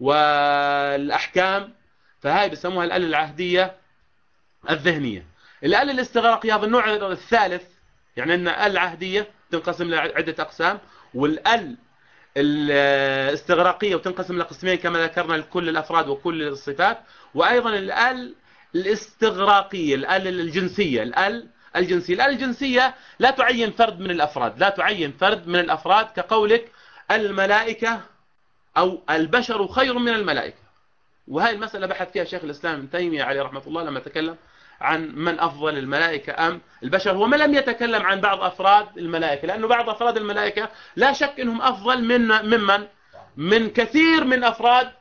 [0.00, 1.74] والأحكام
[2.20, 3.76] فهاي بسموها الآل العهدية
[4.70, 5.26] الذهنية.
[5.64, 7.62] الآل الاستغراقية هذا النوع الثالث
[8.16, 10.78] يعني أن العهدية تنقسم لعدة أقسام
[11.14, 11.76] والآل
[12.36, 16.98] الاستغراقية وتنقسم لقسمين كما ذكرنا لكل الأفراد وكل الصفات
[17.34, 18.34] وأيضا الأل
[18.74, 22.14] الاستغراقية الأل الجنسية الأل الجنسية.
[22.14, 26.72] الأل الجنسية لا تعين فرد من الأفراد لا تعين فرد من الأفراد كقولك
[27.10, 28.00] الملائكة
[28.76, 30.56] أو البشر خير من الملائكة.
[31.28, 34.36] وهذه المسألة بحث فيها شيخ الإسلام ابن تيمية عليه رحمة الله لما تكلم
[34.80, 37.10] عن من أفضل الملائكة أم البشر.
[37.10, 41.62] هو ما لم يتكلم عن بعض أفراد الملائكة لأنه بعض أفراد الملائكة لا شك أنهم
[41.62, 42.86] أفضل من ممن؟
[43.36, 44.92] من كثير من أفراد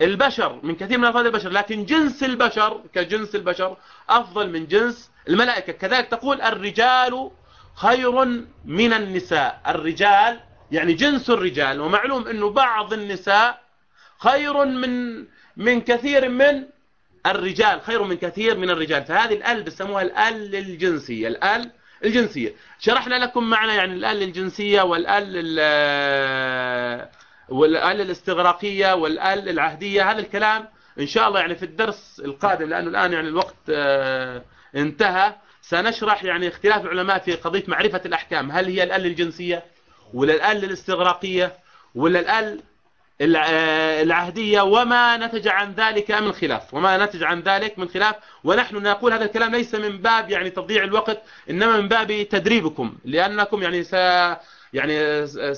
[0.00, 1.50] البشر من كثير من أفراد البشر.
[1.50, 3.76] لكن جنس البشر كجنس البشر
[4.08, 5.72] أفضل من جنس الملائكة.
[5.72, 7.30] كذلك تقول الرجال
[7.74, 8.24] خير
[8.64, 9.60] من النساء.
[9.66, 10.40] الرجال
[10.70, 11.80] يعني جنس الرجال.
[11.80, 13.62] ومعلوم أنه بعض النساء
[14.18, 15.24] خير من
[15.56, 16.64] من كثير من
[17.26, 21.70] الرجال خير من كثير من الرجال فهذه الآل بسموها الآل الجنسيه الآل
[22.04, 22.54] الجنسية.
[22.78, 25.36] شرحنا لكم معنى يعني الآل الجنسيه والآل
[27.48, 30.68] والآل الاستغراقية والآل العهدية هذا الكلام
[31.00, 34.42] إن شاء الله يعني في الدرس القادم لأنه الآن يعني الوقت آه،
[34.76, 35.34] انتهى.
[35.62, 39.64] سنشرح يعني اختلاف العلماء في قضية معرفة الأحكام هل هي الآل الجنسيه
[40.14, 41.56] ولا الآل الاستغراقيه
[41.94, 42.60] ولا الآل
[43.22, 48.14] العهدية وما نتج عن ذلك من خلاف وما نتج عن ذلك من خلاف
[48.44, 53.62] ونحن نقول هذا الكلام ليس من باب يعني تضييع الوقت إنما من باب تدريبكم لأنكم
[53.62, 53.92] يعني س
[54.72, 54.94] يعني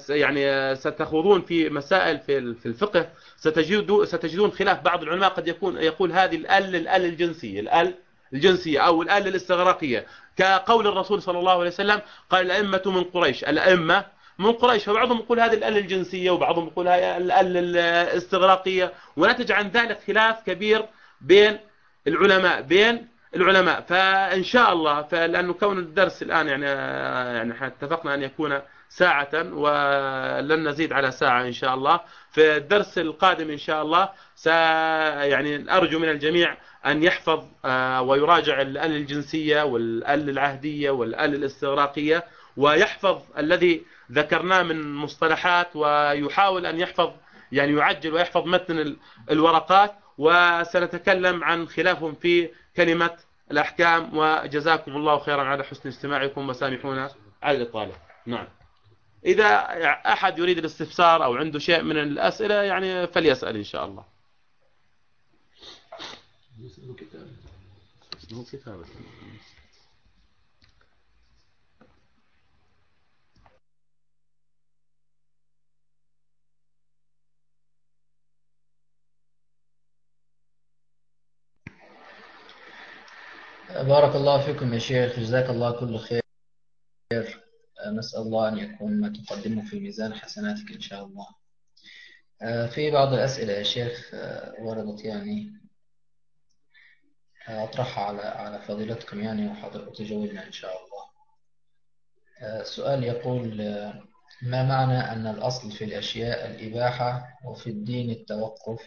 [0.09, 4.81] يعني ستخوضون في مسائل في في الفقه ستجدون ستجدون خلاف.
[4.81, 7.95] بعض العلماء قد يكون يقول هذه الأل الأل الجنسيه الأل
[8.33, 10.07] الجنسيه أو الأل الاستغراقية.
[10.37, 12.01] كقول الرسول صلى الله عليه وسلم
[12.31, 14.05] قال الأئمة من قريش الأئمة
[14.39, 18.93] من قريش فبعضهم يقول هذه الأل الجنسية وبعضهم يقول هذه الأل الاستغراقية.
[19.17, 20.87] ونتج عن ذلك خلاف كبير
[21.21, 21.59] بين
[22.07, 23.81] العلماء بين العلماء.
[23.81, 26.65] فإن شاء الله فلأنه كون الدرس الآن يعني
[27.37, 32.01] يعني اتفقنا أن يكون ساعة ولن نزيد على ساعة إن شاء الله.
[32.31, 36.57] في الدرس القادم إن شاء الله س يعني أرجو من الجميع
[36.87, 42.25] أن يحفظ آه، ويراجع الأل الجنسية والأل العهدية والأل الاستغراقية
[42.57, 43.83] ويحفظ الذي
[44.13, 47.11] ذكرناه من مصطلحات ويحاول أن يحفظ
[47.53, 48.97] يعني يعجل ويحفظ متن
[49.31, 53.17] الورقات وسنتكلم عن خلافهم في كلمة
[53.51, 54.17] الأحكام.
[54.17, 57.11] وجزاكم الله خيرا على حسن استماعكم وسامحونا
[57.43, 57.93] على الإطالة.
[58.27, 58.49] نعم.
[59.27, 59.57] إذا
[60.07, 64.05] أحد يريد الاستفسار أو عنده شيء من الأسئلة يعني فليسأل إن شاء الله.
[83.71, 86.23] بارك الله فيكم يا شيخ جزاك الله كل خير.
[87.87, 91.27] نسأل الله أن يكون ما تقدمه في ميزان حسناتك إن شاء الله.
[92.69, 94.11] في بعض الأسئلة يا شيخ
[94.59, 95.61] وردت يعني.
[97.49, 101.05] أطرحها على على فضيلتكم يعني وتجاوبنا إن شاء الله.
[102.61, 103.57] السؤال يقول
[104.43, 108.81] ما معنى أن الأصل في الأشياء الإباحة وفي الدين التوقف؟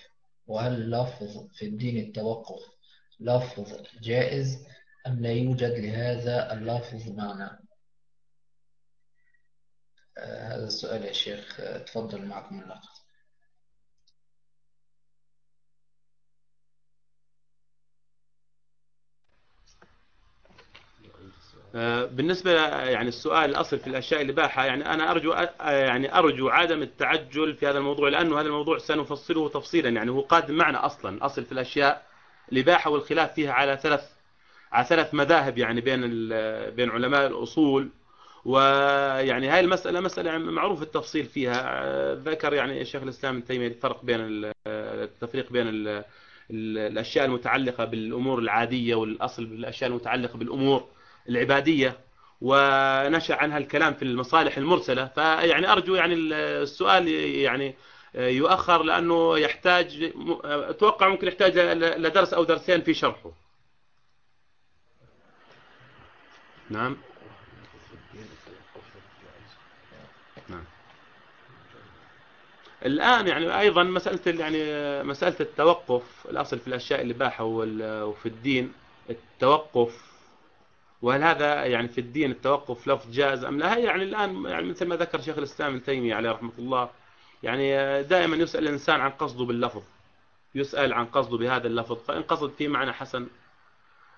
[0.47, 2.76] وهل لفظ في الدين التوقف
[3.19, 4.67] لفظ جائز
[5.07, 7.67] أم لا يوجد لهذا اللفظ معنى؟
[10.17, 12.97] آه، هذا السؤال يا شيخ آه، تفضل معكم اللقطة
[21.75, 27.55] آه، بالنسبة يعني السؤال الأصل في الأشياء الإباحة يعني أنا أرجو يعني أرجو عدم التعجل
[27.55, 31.51] في هذا الموضوع لأنه هذا الموضوع سنفصله تفصيلا يعني هو قادم معنا أصلا أصل في
[31.51, 32.07] الأشياء
[32.51, 34.01] الإباحة والخلاف فيها على ثلاث
[34.71, 36.01] على ثلاث مذاهب يعني بين
[36.75, 37.89] بين علماء الأصول
[38.45, 42.15] ويعني هاي المسألة مسألة معروف التفصيل فيها.
[42.15, 44.19] ذكر يعني الشيخ الإسلام ابن تيمية الفرق بين
[44.67, 46.03] التفريق بين
[46.51, 50.85] الأشياء المتعلقة بالأمور العادية والأصل بالأشياء المتعلقة بالأمور
[51.29, 51.97] العبادية
[52.41, 55.05] ونشأ عنها الكلام في المصالح المرسلة.
[55.05, 57.75] فيعني أرجو يعني السؤال يعني
[58.15, 60.11] يؤخر لأنه يحتاج
[60.43, 63.31] أتوقع ممكن يحتاج لدرس أو درسين في شرحه.
[66.69, 66.97] نعم.
[70.49, 70.63] نعم.
[72.85, 74.57] الآن يعني أيضا مسألة يعني
[75.03, 78.73] مسألة التوقف الأصل في الأشياء الإباحة وفي الدين
[79.09, 80.07] التوقف.
[81.01, 84.87] وهل هذا يعني في الدين التوقف لفظ جائز أم لا؟ هي يعني الآن يعني مثل
[84.87, 86.89] ما ذكر شيخ الإسلام ابن تيمية عليه رحمة الله
[87.43, 89.83] يعني دائما يسأل الإنسان عن قصده باللفظ
[90.55, 93.27] يسأل عن قصده بهذا اللفظ فإن قصد فيه معنى حسن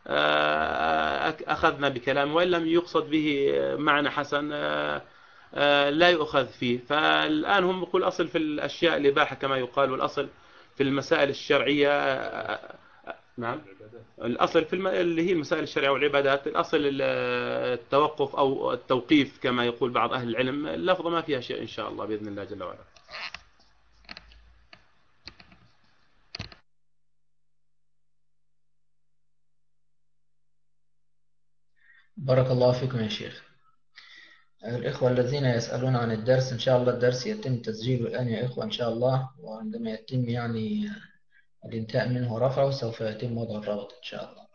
[0.08, 5.02] آه، أخذنا بكلام وإن لم يقصد به معنى حسن آه،
[5.54, 6.80] آه، لا يؤخذ فيه.
[6.80, 10.28] فالآن هم يقول أصل في الأشياء الإباحة كما يقال والأصل
[10.76, 11.90] في المسائل الشرعية
[13.38, 13.62] نعم.
[14.22, 14.88] الأصل في الم...
[14.88, 21.10] اللي هي المسائل الشرعية والعبادات الأصل التوقف أو التوقيف كما يقول بعض أهل العلم اللفظة
[21.10, 22.99] ما فيها شيء إن شاء الله بإذن الله جل وعلا.
[32.18, 33.44] بارك الله فيكم يا شيخ.
[34.66, 38.72] الإخوة الذين يسألون عن الدرس إن شاء الله الدرس يتم تسجيله الآن يا إخوة إن
[38.72, 39.30] شاء الله.
[39.40, 40.90] وعندما يتم يعني
[41.66, 44.48] الانتهاء منه رفعه سوف يتم وضع الرابط إن شاء الله.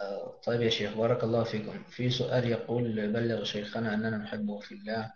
[0.00, 1.84] آه، طيب يا شيخ بارك الله فيكم.
[1.84, 5.12] في سؤال يقول بلغ شيخنا أننا نحبه في الله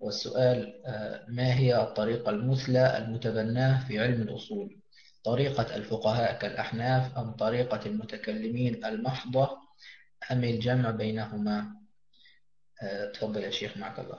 [0.00, 4.78] والسؤال آه، ما هي الطريقة المثلى المتبناه في علم الأصول؟
[5.24, 9.58] طريقة الفقهاء كالأحناف أم طريقة المتكلمين المحضة؟
[10.32, 11.76] أم الجمع بينهما؟
[12.82, 14.18] آه، تفضل يا شيخ معك الله.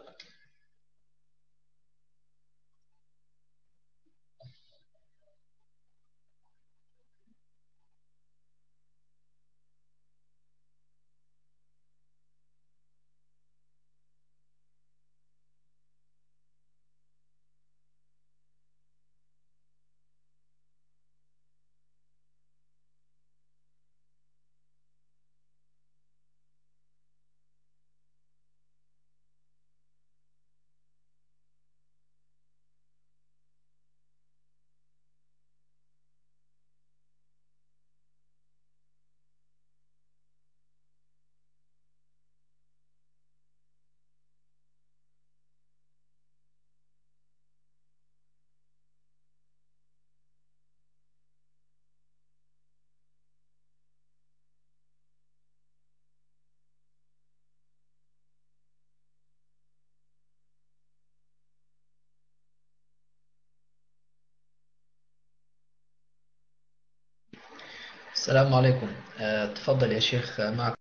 [68.30, 68.88] السلام عليكم.
[69.20, 70.76] آه، تفضل يا شيخ معكم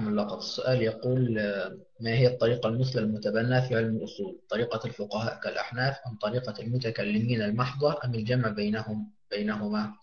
[0.00, 5.96] اللقط السؤال يقول آه، ما هي الطريقة المثلى المتبنى في علم الأصول؟ طريقة الفقهاء كالأحناف
[6.06, 9.94] أم طريقة المتكلمين المحضة أم الجمع بينهم بينهما؟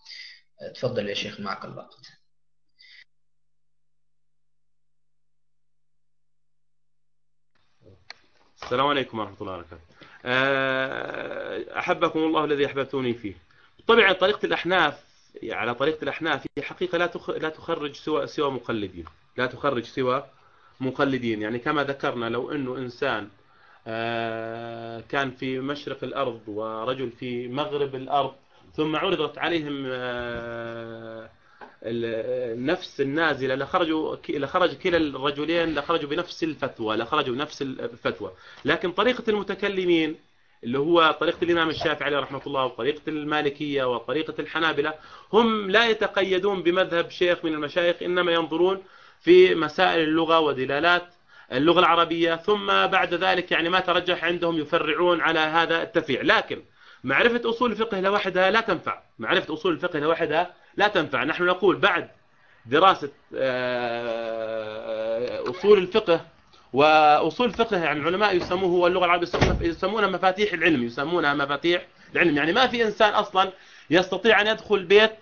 [0.62, 2.00] آه، تفضل يا شيخ معك اللقط
[8.62, 9.82] السلام عليكم ورحمة الله وبركاته.
[11.78, 13.34] أحبكم الله الذي أحببتوني فيه.
[13.86, 15.09] طبعا طريقة الأحناف
[15.44, 19.04] على طريقة الأحناف هي حقيقة لا لا تخرج سوى سوى مقلدين.
[19.36, 20.24] لا تخرج سوى
[20.80, 21.42] مقلدين.
[21.42, 23.28] يعني كما ذكرنا لو أنه إنسان
[23.86, 28.34] آه، كان في مشرق الأرض ورجل في مغرب الأرض
[28.74, 31.30] ثم عرضت عليهم آه،
[32.54, 38.32] نفس النازلة لخرجوا لخرج كلا الرجلين لخرجوا بنفس الفتوى لخرجوا بنفس الفتوى.
[38.64, 40.16] لكن طريقة المتكلمين
[40.64, 44.94] اللي هو طريقة الإمام الشافعي عليه رحمة الله وطريقة المالكية وطريقة الحنابلة
[45.32, 48.82] هم لا يتقيدون بمذهب شيخ من المشايخ إنما ينظرون
[49.20, 51.14] في مسائل اللغة ودلالات
[51.52, 56.22] اللغة العربية ثم بعد ذلك يعني ما ترجح عندهم يفرعون على هذا التفريع.
[56.22, 56.62] لكن
[57.04, 59.02] معرفة أصول الفقه لوحدها لا تنفع.
[59.18, 61.24] معرفة أصول الفقه لوحدها لا تنفع.
[61.24, 62.08] نحن نقول بعد
[62.66, 63.90] دراسة آه،
[65.50, 66.20] أصول الفقه
[66.72, 69.28] وأصول الفقه يعني العلماء يسموه هو اللغة العربية
[69.60, 71.82] يسمونها مفاتيح العلم يسمونها مفاتيح
[72.14, 72.36] العلم.
[72.36, 73.52] يعني ما في إنسان أصلا
[73.90, 75.12] يستطيع أن يدخل بيت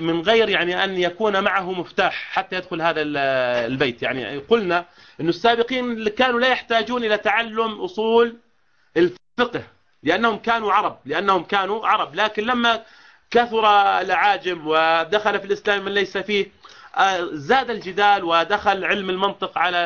[0.00, 3.02] من غير يعني أن يكون معه مفتاح حتى يدخل هذا
[3.66, 4.02] البيت.
[4.02, 4.84] يعني قلنا
[5.20, 8.36] أن السابقين كانوا لا يحتاجون إلى تعلم أصول
[8.96, 9.62] الفقه
[10.02, 12.14] لأنهم كانوا عرب لأنهم كانوا عرب.
[12.14, 12.82] لكن لما
[13.30, 13.66] كثر
[14.00, 16.46] العاجم ودخل في الإسلام من ليس فيه
[17.32, 19.76] زاد الجدال ودخل علم المنطق على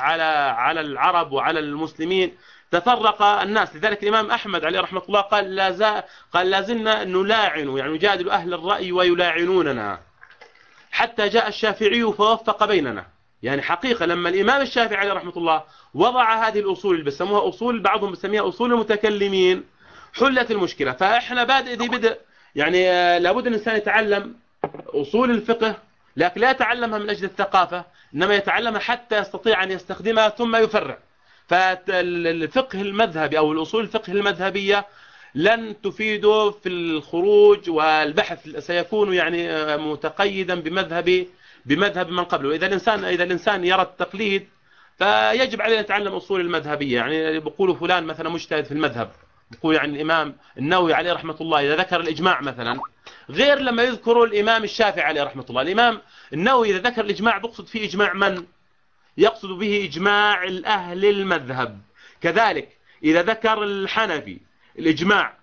[0.00, 0.22] على
[0.58, 2.34] على العرب وعلى المسلمين.
[2.70, 3.76] تفرق الناس.
[3.76, 8.54] لذلك الإمام أحمد عليه رحمة الله قال لا قال لا زلنا نلاعن يعني نجادل أهل
[8.54, 10.00] الرأي ويلاعنوننا.
[10.90, 13.06] حتى جاء الشافعي فوفق بيننا.
[13.42, 15.62] يعني حقيقة لما الإمام الشافعي عليه رحمة الله
[15.94, 19.64] وضع هذه الأصول اللي بسموها أصول بعضهم بسميها أصول المتكلمين
[20.14, 20.92] حلت المشكلة.
[20.92, 22.18] فإحنا بادئ دي بدء.
[22.54, 22.82] يعني
[23.18, 24.34] لابد أن الإنسان يتعلم
[24.94, 25.76] أصول الفقه
[26.16, 27.84] لكن لا يتعلمها من أجل الثقافة
[28.14, 30.98] إنما يتعلمها حتى يستطيع أن يستخدمها ثم يفرع.
[31.48, 34.86] فالفقه المذهبي أو الأصول الفقه المذهبية
[35.34, 41.26] لن تفيده في الخروج والبحث سيكون يعني متقيدا بمذهب
[41.66, 42.54] بمذهب من قبله.
[42.54, 44.48] إذا الإنسان إذا الإنسان يرى التقليد
[44.98, 46.96] فيجب عليه أن يتعلم أصول المذهبية.
[46.96, 49.10] يعني بيقولوا فلان مثلا مجتهد في المذهب
[49.52, 52.80] يقول يعني الإمام النووي عليه رحمة الله إذا ذكر الإجماع مثلا
[53.30, 56.00] غير لما يذكروا الإمام الشافعي عليه رحمة الله الإمام
[56.32, 58.46] النووي إذا ذكر الإجماع بقصد فيه إجماع من؟
[59.16, 61.80] يقصد به إجماع الأهل المذهب
[62.20, 64.40] كذلك إذا ذكر الحنفي
[64.78, 65.34] الإجماع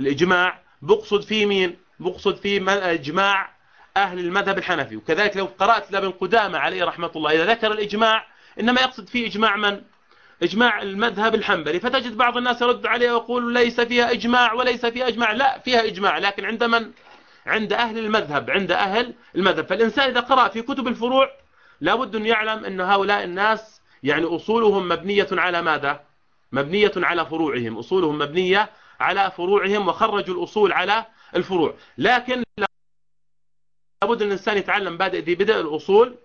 [0.00, 3.52] الإجماع بقصد فيه مين؟ بقصد فيه إجماع
[3.96, 8.26] أهل المذهب الحنفي وكذلك لو قرأت لابن قدامة عليه رحمة الله إذا ذكر الإجماع
[8.60, 9.82] إنما يقصد فيه إجماع من؟
[10.42, 15.32] إجماع المذهب الحنبلي فتجد بعض الناس يرد عليه ويقول ليس فيها إجماع وليس فيها إجماع
[15.32, 16.90] لا فيها إجماع لكن عند من؟
[17.46, 21.30] عند أهل المذهب عند أهل المذهب فالإنسان إذا قرأ في كتب الفروع
[21.80, 26.00] لابد أن يعلم أن هؤلاء الناس يعني أصولهم مبنية على ماذا؟
[26.52, 28.70] مبنية على فروعهم أصولهم مبنية
[29.00, 36.16] على فروعهم وخرجوا الأصول على الفروع لكن لابد أن الإنسان يتعلم بادئ ذي بدء الأصول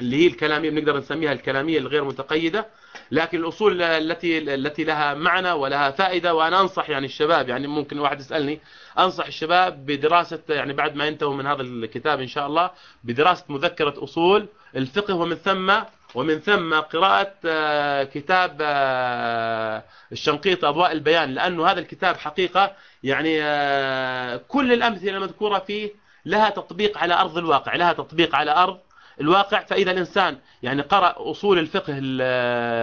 [0.00, 2.66] اللي هي الكلامية بنقدر نسميها الكلامية الغير متقيدة
[3.10, 8.20] لكن الأصول التي التي لها معنى ولها فائدة وأنا أنصح يعني الشباب يعني ممكن واحد
[8.20, 8.60] يسألني
[8.98, 12.70] أنصح الشباب بدراسة يعني بعد ما ينتهوا من هذا الكتاب إن شاء الله
[13.04, 15.72] بدراسة مذكرة أصول الفقه ومن ثم
[16.14, 24.40] ومن ثم قراءة آه، كتاب آه، الشنقيط أضواء البيان لأنه هذا الكتاب حقيقة يعني آه،
[24.48, 25.90] كل الأمثلة المذكورة فيه
[26.24, 28.78] لها تطبيق على أرض الواقع لها تطبيق على أرض
[29.20, 31.94] الواقع فإذا الإنسان يعني قرأ أصول الفقه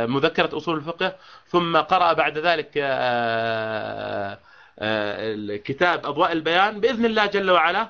[0.08, 1.16] مذكرة أصول الفقه
[1.48, 2.70] ثم قرأ بعد ذلك
[5.64, 7.90] كتاب أضواء البيان بإذن الله جل وعلا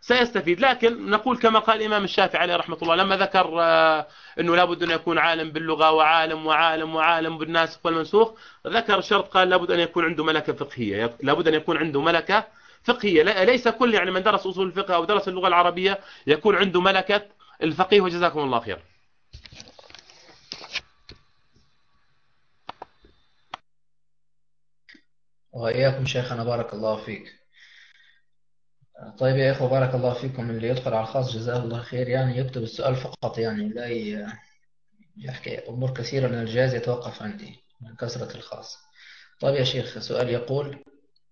[0.00, 0.60] سيستفيد.
[0.60, 4.06] لكن نقول كما قال الإمام الشافعي عليه رحمة الله لما ذكر آه،
[4.40, 8.32] أنه لابد أن يكون عالم باللغة وعالم وعالم وعالم بالناسخ والمنسوخ
[8.66, 11.16] ذكر شرط قال لابد أن يكون عنده ملكة فقهية.
[11.22, 12.44] لابد أن يكون عنده ملكة
[12.84, 13.22] فقهية.
[13.22, 17.22] ليس كل يعني من درس أصول الفقه أو درس اللغة العربية يكون عنده ملكة
[17.62, 18.84] الفقيه وجزاكم الله خير.
[25.52, 27.34] وإياكم شيخنا بارك الله فيك.
[29.18, 30.50] طيب يا إخوة بارك الله فيكم.
[30.50, 32.08] اللي يدخل على الخاص جزاه الله خير.
[32.08, 33.86] يعني يكتب السؤال فقط يعني لا
[35.16, 38.78] يحكي أمور كثيرة لأن الجهاز يتوقف عندي من كثرة الخاص.
[39.40, 40.84] طيب يا شيخ سؤال يقول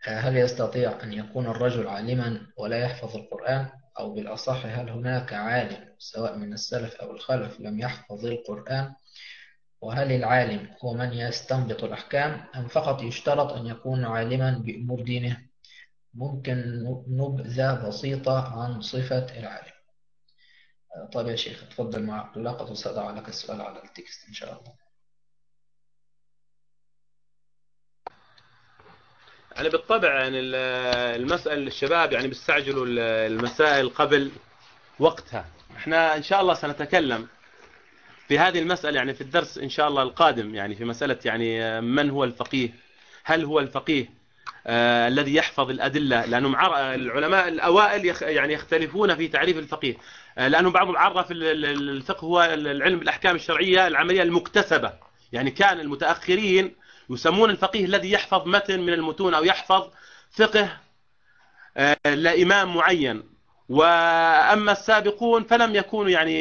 [0.03, 6.37] هل يستطيع أن يكون الرجل عالما ولا يحفظ القرآن؟ أو بالأصح هل هناك عالم سواء
[6.37, 8.95] من السلف أو الخلف لم يحفظ القرآن؟
[9.81, 15.47] وهل العالم هو من يستنبط الأحكام؟ أم فقط يشترط أن يكون عالما بأمور دينه؟
[16.15, 19.73] ممكن نبذة بسيطة عن صفة العالم.
[21.13, 24.86] طيب يا شيخ تفضل مع لقد سأضع لك السؤال على التكست إن شاء الله.
[29.57, 30.39] يعني بالطبع يعني
[31.17, 32.87] المسألة الشباب يعني بيستعجلوا
[33.27, 34.31] المسائل قبل
[34.99, 35.45] وقتها.
[35.77, 37.27] إحنا إن شاء الله سنتكلم
[38.29, 42.11] في هذه المسألة يعني في الدرس إن شاء الله القادم يعني في مسألة يعني من
[42.11, 42.71] هو الفقيه؟
[43.25, 44.11] هل هو الفقيه؟
[44.67, 46.57] آه الذي يحفظ الأدلة؟ لأنهم
[46.95, 49.97] العلماء الأوائل يخ يعني يختلفون في تعريف الفقيه.
[50.39, 54.93] آه بعضهم عرف الفقه هو العلم بالأحكام الشرعية العملية المكتسبة.
[55.33, 56.75] يعني كان المتأخرين
[57.11, 59.91] يسمون الفقيه الذي يحفظ متن من المتون أو يحفظ
[60.31, 60.79] فقه
[61.77, 63.23] آه لإمام معين.
[63.69, 66.35] وأما السابقون فلم يكونوا يعني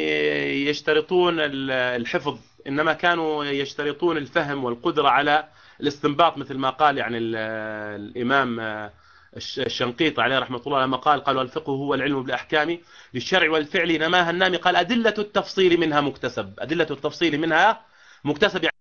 [0.69, 5.47] يشترطون الحفظ إنما كانوا يشترطون الفهم والقدرة على
[5.81, 8.91] الاستنباط مثل ما قال يعني الإمام آه،
[9.37, 12.79] الشنقيط عليه رحمة الله لما قال قالوا الفقه هو العلم بالأحكام
[13.13, 17.81] للشرع والفعل نماها النامي قال أدلة التفصيل منها مكتسب أدلة التفصيل منها
[18.23, 18.74] مكتسب.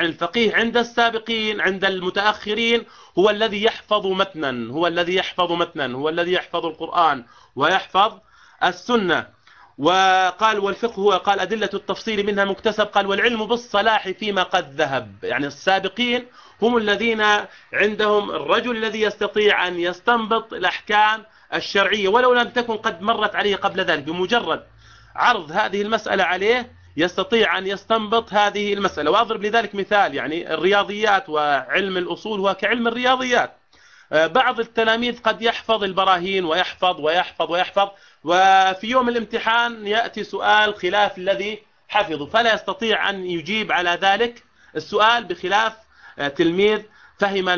[0.00, 2.84] الفقيه عند السابقين عند المتأخرين
[3.18, 7.24] هو الذي يحفظ متنا هو الذي يحفظ متنا هو الذي يحفظ القرآن
[7.56, 8.18] ويحفظ
[8.64, 9.26] السنة.
[9.78, 15.14] وقال والفقه هو قال أدلة التفصيل منها مكتسب قال والعلم بالصلاح فيما قد ذهب.
[15.22, 16.26] يعني السابقين
[16.62, 17.22] هم الذين
[17.72, 21.24] عندهم الرجل الذي يستطيع أن يستنبط الأحكام
[21.54, 24.02] الشرعية ولو لم تكن قد مرت عليه قبل ذلك.
[24.02, 24.62] بمجرد
[25.16, 29.10] عرض هذه المسألة عليه يستطيع أن يستنبط هذه المسألة.
[29.10, 33.52] وأضرب لذلك مثال يعني الرياضيات وعلم الأصول هو كعلم الرياضيات.
[34.12, 37.88] آه، بعض التلاميذ قد يحفظ البراهين ويحفظ ويحفظ ويحفظ
[38.24, 44.44] وفي يوم الامتحان يأتي سؤال خلاف الذي حفظه فلا يستطيع أن يجيب على ذلك
[44.76, 45.72] السؤال بخلاف
[46.18, 46.80] آه، تلميذ.
[47.18, 47.48] فهم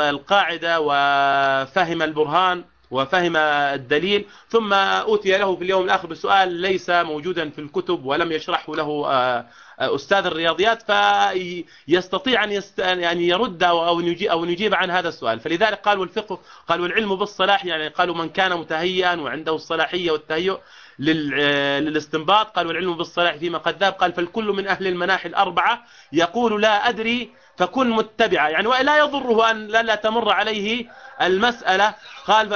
[0.00, 2.64] القاعدة وفهم البرهان.
[2.94, 8.74] وفهم الدليل ثم أوتي له في اليوم الآخر بسؤال ليس موجودا في الكتب ولم يشرحه
[8.74, 9.46] له آه،
[9.78, 12.78] أستاذ الرياضيات فيستطيع أن يست...
[12.78, 15.40] يعني يرد أو يجيب, أو يجيب عن هذا السؤال.
[15.40, 16.38] فلذلك قالوا الفقه
[16.68, 20.58] قالوا العلم بالصلاح يعني قالوا من كان متهيئا وعنده الصلاحية والتهيؤ
[20.98, 26.88] للاستنباط قال والعلم بالصلاح فيما قد ذهب قال فالكل من أهل المناحي الأربعة يقول لا
[26.88, 28.48] أدري فكن متبعا.
[28.48, 30.86] يعني ولا يضره أن لا تمر عليه
[31.22, 31.94] المسألة.
[32.26, 32.48] قال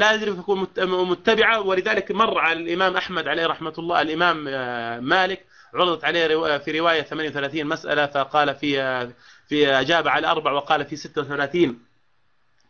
[0.00, 1.56] لا أدري فكن متبعا.
[1.56, 4.02] ولذلك مر على الإمام أحمد عليه رحمة الله.
[4.02, 5.44] الإمام آه، مالك
[5.74, 8.06] عرضت عليه في رواية 38 مسألة.
[8.06, 9.08] فقال في
[9.48, 11.78] في أجاب على أربع وقال في 36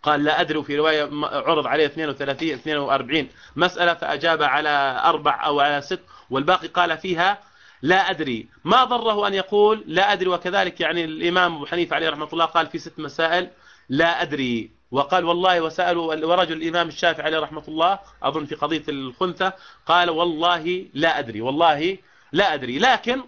[0.02, 3.94] قال لا أدري وفي رواية عرض عليه 32 42 مسألة.
[3.94, 6.00] فأجاب على أربع أو على ست.
[6.30, 7.38] والباقي قال فيها
[7.84, 8.48] لا أدري.
[8.64, 10.28] ما ضره أن يقول لا أدري.
[10.28, 13.48] وكذلك يعني الإمام أبو حنيفة عليه رحمة الله قال في ست مسائل
[13.88, 14.70] لا أدري.
[14.90, 19.52] وقال والله وسألوا ورجل الإمام الشافعي عليه رحمة الله أظن في قضية الخنثى
[19.86, 21.40] قال والله لا أدري.
[21.40, 21.98] والله
[22.32, 22.78] لا أدري.
[22.78, 23.22] لكن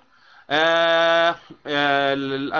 [0.50, 1.34] آه،
[1.66, 2.14] آه،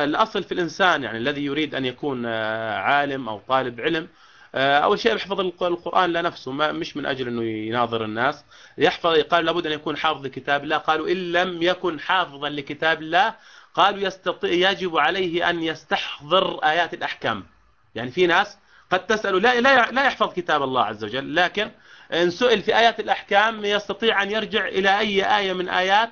[0.05, 4.09] الأصل في الإنسان يعني الذي يريد أن يكون آه، عالم أو طالب علم
[4.57, 8.45] أول شيء يحفظ القرآن لنفسه ما مش من أجل أنه يناظر الناس.
[8.78, 10.77] يحفظ قال لابد أن يكون حافظ لكتاب الله.
[10.77, 13.35] قالوا إن لم يكن حافظا لكتاب الله
[13.74, 17.47] قالوا يستطيع يجب عليه أن يستحضر آيات الأحكام.
[17.95, 18.59] يعني في ناس
[18.91, 19.61] قد تسأل لا
[19.91, 21.70] لا يحفظ كتاب الله عز وجل لكن
[22.12, 26.11] إن سئل في آيات الأحكام يستطيع أن يرجع إلى أي آية من آيات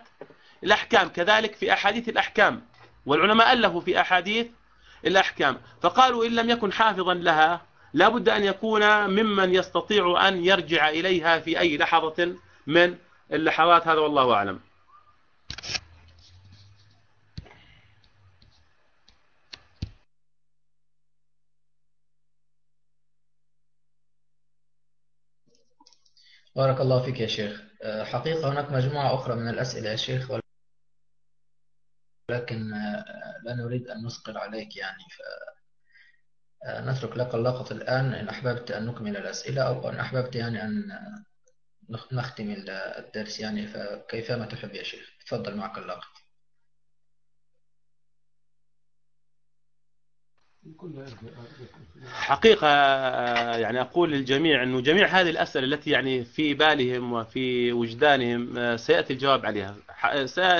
[0.64, 1.08] الأحكام.
[1.08, 2.62] كذلك في أحاديث الأحكام.
[3.06, 4.46] والعلماء ألفوا في أحاديث
[5.06, 5.60] الأحكام.
[5.82, 11.38] فقالوا إن لم يكن حافظا لها لا بد أن يكون ممن يستطيع أن يرجع إليها
[11.40, 12.96] في أي لحظة من
[13.32, 13.88] اللحظات.
[13.88, 14.60] هذا والله أعلم.
[26.56, 27.62] بارك الله فيك يا شيخ.
[27.82, 30.30] أه، حقيقة هناك مجموعة أخرى من الأسئلة يا شيخ
[32.30, 33.04] ولكن أه،
[33.44, 35.02] لا نريد أن نثقل عليك يعني.
[35.10, 35.63] فنترك
[36.64, 36.80] أه،
[37.16, 40.88] لك اللقطة الآن إن أحببت أن نكمل الأسئلة أو إن أحببت يعني أن
[42.12, 42.54] نختم
[42.98, 46.23] الدرس يعني فكيفما تحب يا شيخ؟ تفضل معك اللقطة
[52.12, 52.68] حقيقة
[53.56, 59.46] يعني أقول للجميع أنه جميع هذه الأسئلة التي يعني في بالهم وفي وجدانهم سيأتي الجواب
[59.46, 59.74] عليها.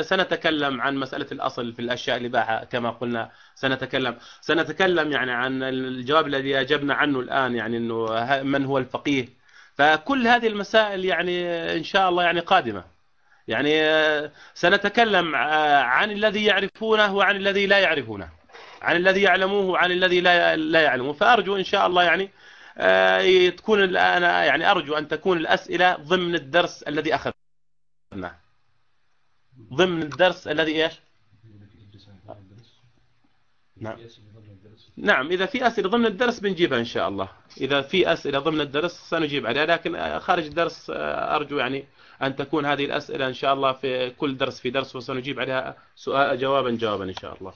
[0.03, 4.17] سنتكلم عن مسألة الأصل في الأشياء الإباحة كما قلنا سنتكلم.
[4.41, 9.29] سنتكلم يعني عن الجواب الذي أجبنا عنه الآن يعني أنه من هو الفقيه.
[9.75, 12.85] فكل هذه المسائل يعني إن شاء الله يعني قادمة.
[13.49, 13.71] يعني
[14.55, 15.35] سنتكلم
[15.85, 18.44] عن الذي يعرفونه وعن الذي لا يعرفونه.
[18.85, 22.31] عن الذي يعلموه وعن الذي لا لا يعلمه فأرجو إن شاء الله يعني
[22.79, 28.39] آه، تكون أنا يعني أرجو أن تكون الأسئلة ضمن الدرس الذي أخذناه.
[29.73, 30.93] ضمن الدرس الذي إيش؟
[33.77, 33.99] نعم.
[34.97, 37.29] نعم إذا في أسئلة ضمن الدرس بنجيبها إن شاء الله.
[37.61, 41.85] إذا في أسئلة ضمن الدرس سنجيب عليها لكن خارج الدرس آه، أرجو يعني
[42.23, 46.39] أن تكون هذه الأسئلة إن شاء الله في كل درس في درس وسنجيب عليها سؤال
[46.39, 47.53] جوابا جوابا إن شاء الله.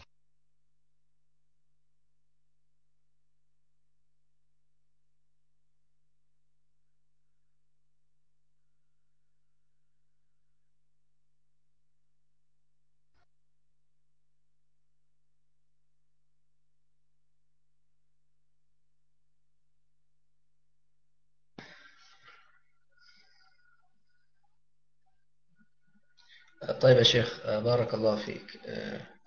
[26.80, 28.60] طيب يا شيخ بارك الله فيك.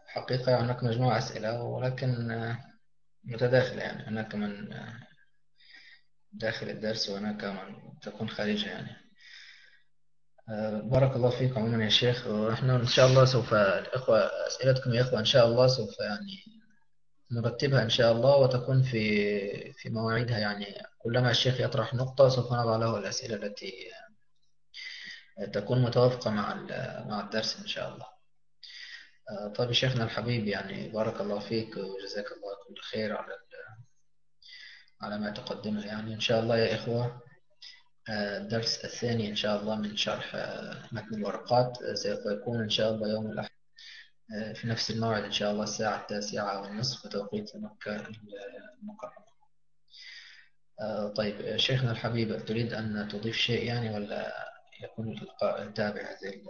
[0.07, 2.29] حقيقة هناك مجموعة أسئلة ولكن
[3.23, 4.07] متداخلة يعني.
[4.07, 4.69] هناك من
[6.33, 8.95] داخل الدرس وهناك من تكون خارجه يعني.
[10.89, 12.27] بارك الله فيك عموما يا شيخ.
[12.27, 16.43] ونحن إن شاء الله سوف الإخوة أسئلتكم يا إخوة إن شاء الله سوف يعني
[17.31, 20.65] نرتبها إن شاء الله وتكون في في مواعيدها يعني.
[20.99, 23.73] كلما الشيخ يطرح نقطة سوف نضع له الأسئلة التي
[25.53, 26.53] تكون متوافقة مع
[27.07, 28.05] مع الدرس إن شاء الله.
[29.31, 33.33] آه، طيب شيخنا الحبيب يعني بارك الله فيك وجزاك الله كل خير على
[35.01, 36.13] على ما تقدمه يعني.
[36.13, 37.21] إن شاء الله يا إخوة
[38.09, 42.91] آه، الدرس الثاني إن شاء الله من شرح آه، متن الورقات سوف يكون إن شاء
[42.93, 43.49] الله يوم الأحد
[44.55, 47.07] في نفس الموعد إن شاء الله الساعة التاسعة والنصف.
[47.07, 47.95] بتوقيت مكة
[48.81, 49.31] المكرمة.
[51.15, 54.50] طيب شيخنا الحبيب تريد أن تضيف شيء يعني ولا؟
[54.83, 55.15] يكون
[55.73, 56.43] تابع هذه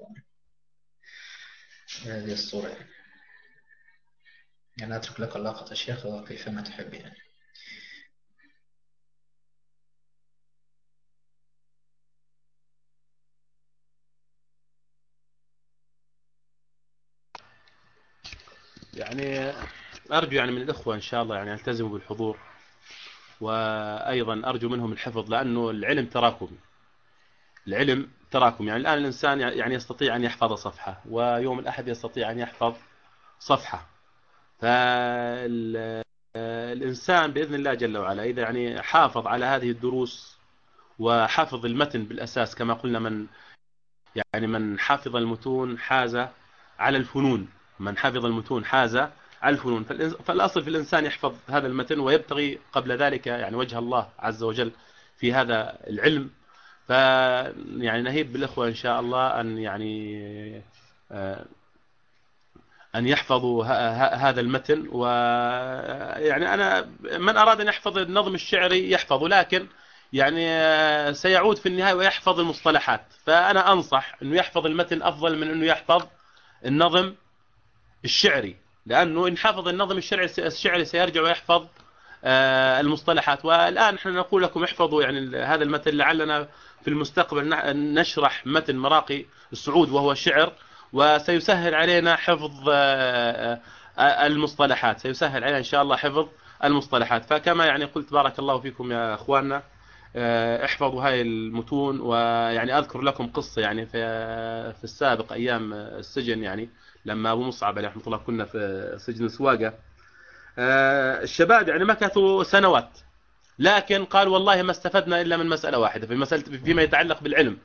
[2.05, 2.89] هذه الصورة يعني.
[4.77, 7.17] يعني أترك لك اللقطة الشيخ وكيفما تحب يعني
[18.93, 19.53] يعني
[20.11, 22.39] أرجو يعني من الإخوة إن شاء الله يعني يلتزموا بالحضور
[23.41, 26.57] وأيضا أرجو منهم الحفظ لأنه العلم تراكمي
[27.67, 28.67] العلم تراكم.
[28.67, 32.75] يعني الآن الإنسان يعني يستطيع أن يحفظ صفحة ويوم الأحد يستطيع أن يحفظ
[33.39, 33.87] صفحة.
[34.59, 36.01] فالإنسان
[37.31, 40.37] بإذن الله جل وعلا إذا يعني حافظ على هذه الدروس
[40.99, 43.27] وحفظ المتن بالأساس كما قلنا من
[44.15, 46.15] يعني من حفظ المتون حاز
[46.79, 47.49] على الفنون.
[47.79, 49.07] من حفظ المتون حاز
[49.45, 49.83] الفنون.
[50.23, 54.71] فالأصل في الإنسان يحفظ هذا المتن ويبتغي قبل ذلك يعني وجه الله عز وجل
[55.17, 56.29] في هذا العلم.
[56.91, 56.93] ف
[57.77, 60.63] يعني نهيب بالإخوة إن شاء الله أن يعني
[61.11, 61.45] آه،
[62.95, 63.63] أن يحفظوا
[64.15, 64.87] هذا المتن.
[64.91, 69.67] ويعني أنا من أراد أن يحفظ النظم الشعري يحفظه لكن
[70.13, 73.05] يعني آه، سيعود في النهاية ويحفظ المصطلحات.
[73.25, 76.03] فأنا أنصح أنه يحفظ المتن أفضل من أنه يحفظ
[76.65, 77.13] النظم
[78.05, 78.55] الشعري.
[78.85, 81.67] لأنه إن حفظ النظم الشعري الشعري سيرجع ويحفظ
[82.23, 83.45] المصطلحات.
[83.45, 86.47] والآن نحن نقول لكم احفظوا يعني هذا المتن لعلنا
[86.81, 87.49] في المستقبل
[87.93, 90.53] نشرح متن مراقي السعود وهو شعر
[90.93, 93.59] وسيسهل علينا حفظ آه،
[93.97, 94.99] آه، المصطلحات.
[94.99, 96.27] سيسهل علينا إن شاء الله حفظ
[96.63, 97.25] المصطلحات.
[97.25, 99.63] فكما يعني قلت بارك الله فيكم يا أخواننا
[100.65, 104.01] احفظوا هاي المتون ويعني أذكر لكم قصة يعني في
[104.73, 106.69] في السابق أيام السجن يعني
[107.05, 109.67] لما أبو مصعب رحمة الله كنا في سجن سواقة.
[109.67, 109.73] آه،
[111.23, 112.89] الشباب يعني مكثوا سنوات.
[113.59, 117.57] لكن قال والله ما استفدنا إلا من مسألة واحدة في مسألة فيما يتعلق بالعلم.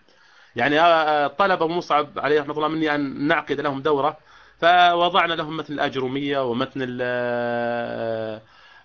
[0.57, 4.19] يعني آه، طلب أبو مصعب عليه رحمة الله مني أن نعقد لهم دورة
[4.61, 6.39] فوضعنا لهم متن الأجرومية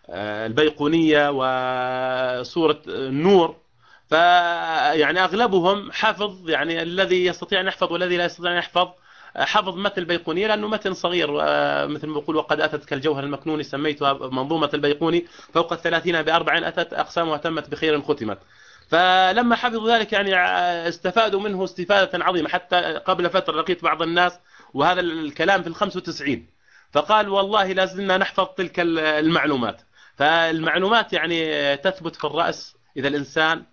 [0.10, 3.56] آه، البيقونية وسورة النور.
[4.10, 8.88] فيعني أغلبهم حفظ يعني الذي يستطيع أن يحفظ والذي لا يستطيع أن يحفظ.
[9.38, 11.32] حفظ متن البيقوني لأنه متن صغير
[11.88, 17.38] مثل ما يقول وقد أتت كالجوهر المكنون سميتها منظومة البيقوني فوق الثلاثين بأربع أتت أقسامها
[17.38, 18.38] تمت بخير ختمت.
[18.90, 20.36] فلما حفظوا ذلك يعني
[20.88, 22.50] استفادوا منه استفادة عظيمة.
[22.50, 24.40] حتى قبل فترة لقيت بعض الناس
[24.74, 26.48] وهذا الكلام في الخمس وتسعين
[26.92, 29.82] فقال والله لازلنا نحفظ تلك المعلومات.
[30.16, 32.76] فالمعلومات يعني تثبت في الرأس.
[32.98, 33.64] إذا الإنسان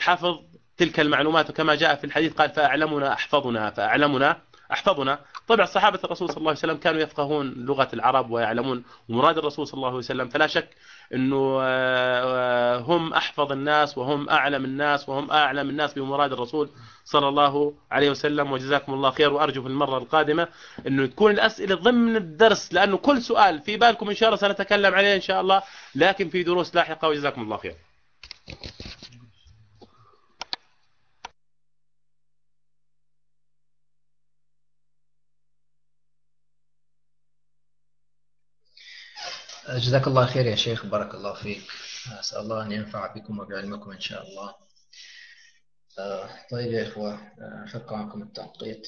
[0.00, 0.38] حفظ
[0.76, 4.40] تلك المعلومات وكما جاء في الحديث قال فأعلمنا أحفظنا فأعلمنا.
[4.72, 5.18] أحفظنا.
[5.48, 9.74] طبعا صحابة الرسول صلى الله عليه وسلم كانوا يفقهون لغة العرب ويعلمون مراد الرسول صلى
[9.74, 10.28] الله عليه وسلم.
[10.28, 10.68] فلا شك
[11.14, 16.70] أنه آه، هم أحفظ الناس وهم أعلم الناس وهم أعلم الناس بمراد الرسول
[17.04, 18.52] صلى الله عليه وسلم.
[18.52, 19.32] وجزاكم الله خير.
[19.32, 20.48] وأرجو في المرة القادمة
[20.86, 25.16] أنه تكون الأسئلة ضمن الدرس لأنه كل سؤال في بالكم إن شاء الله سنتكلم عليه
[25.16, 25.62] إن شاء الله
[25.94, 27.08] لكن في دروس لاحقة.
[27.08, 27.74] وجزاكم الله خير.
[39.68, 41.62] جزاك الله خير يا شيخ بارك الله فيك.
[42.20, 44.54] أسأل الله أن ينفع بكم وبعلمكم إن شاء الله.
[45.98, 48.86] آه، طيب يا إخوة آه، شكرا عنكم التنقيط.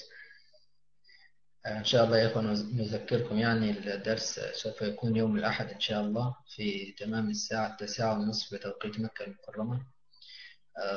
[1.66, 2.42] آه، إن شاء الله يا إخوة
[2.72, 8.54] نذكركم يعني الدرس سوف يكون يوم الأحد إن شاء الله في تمام الساعة التاسعة ونصف
[8.54, 9.86] بتوقيت مكة المكرمة.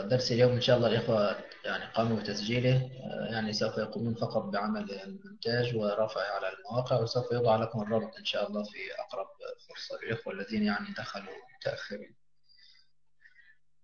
[0.03, 1.35] درس اليوم إن شاء الله الإخوة
[1.65, 2.89] يعني قاموا بتسجيله.
[3.31, 8.47] يعني سوف يقومون فقط بعمل المونتاج ورفعه على المواقع وسوف يوضع لكم الرابط إن شاء
[8.47, 9.27] الله في أقرب
[9.69, 12.15] فرصة للإخوة الذين يعني دخلوا متأخرين.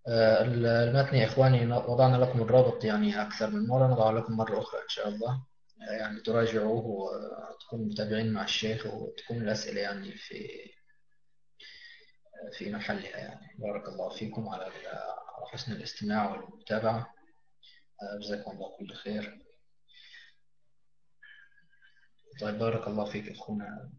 [0.08, 4.90] المتن يا إخواني وضعنا لكم الرابط يعني أكثر من مرة نضع لكم مرة أخرى إن
[4.90, 5.44] شاء الله.
[6.00, 10.48] يعني تراجعوه وتكونوا متابعين مع الشيخ وتكون الأسئلة يعني في
[12.58, 13.56] في محلها يعني.
[13.60, 14.68] بارك الله فيكم على
[15.46, 17.14] حسن الاستماع والمتابعة.
[18.22, 19.46] جزاكم الله كل خير.
[22.42, 23.92] طيب بارك الله فيك أخونا.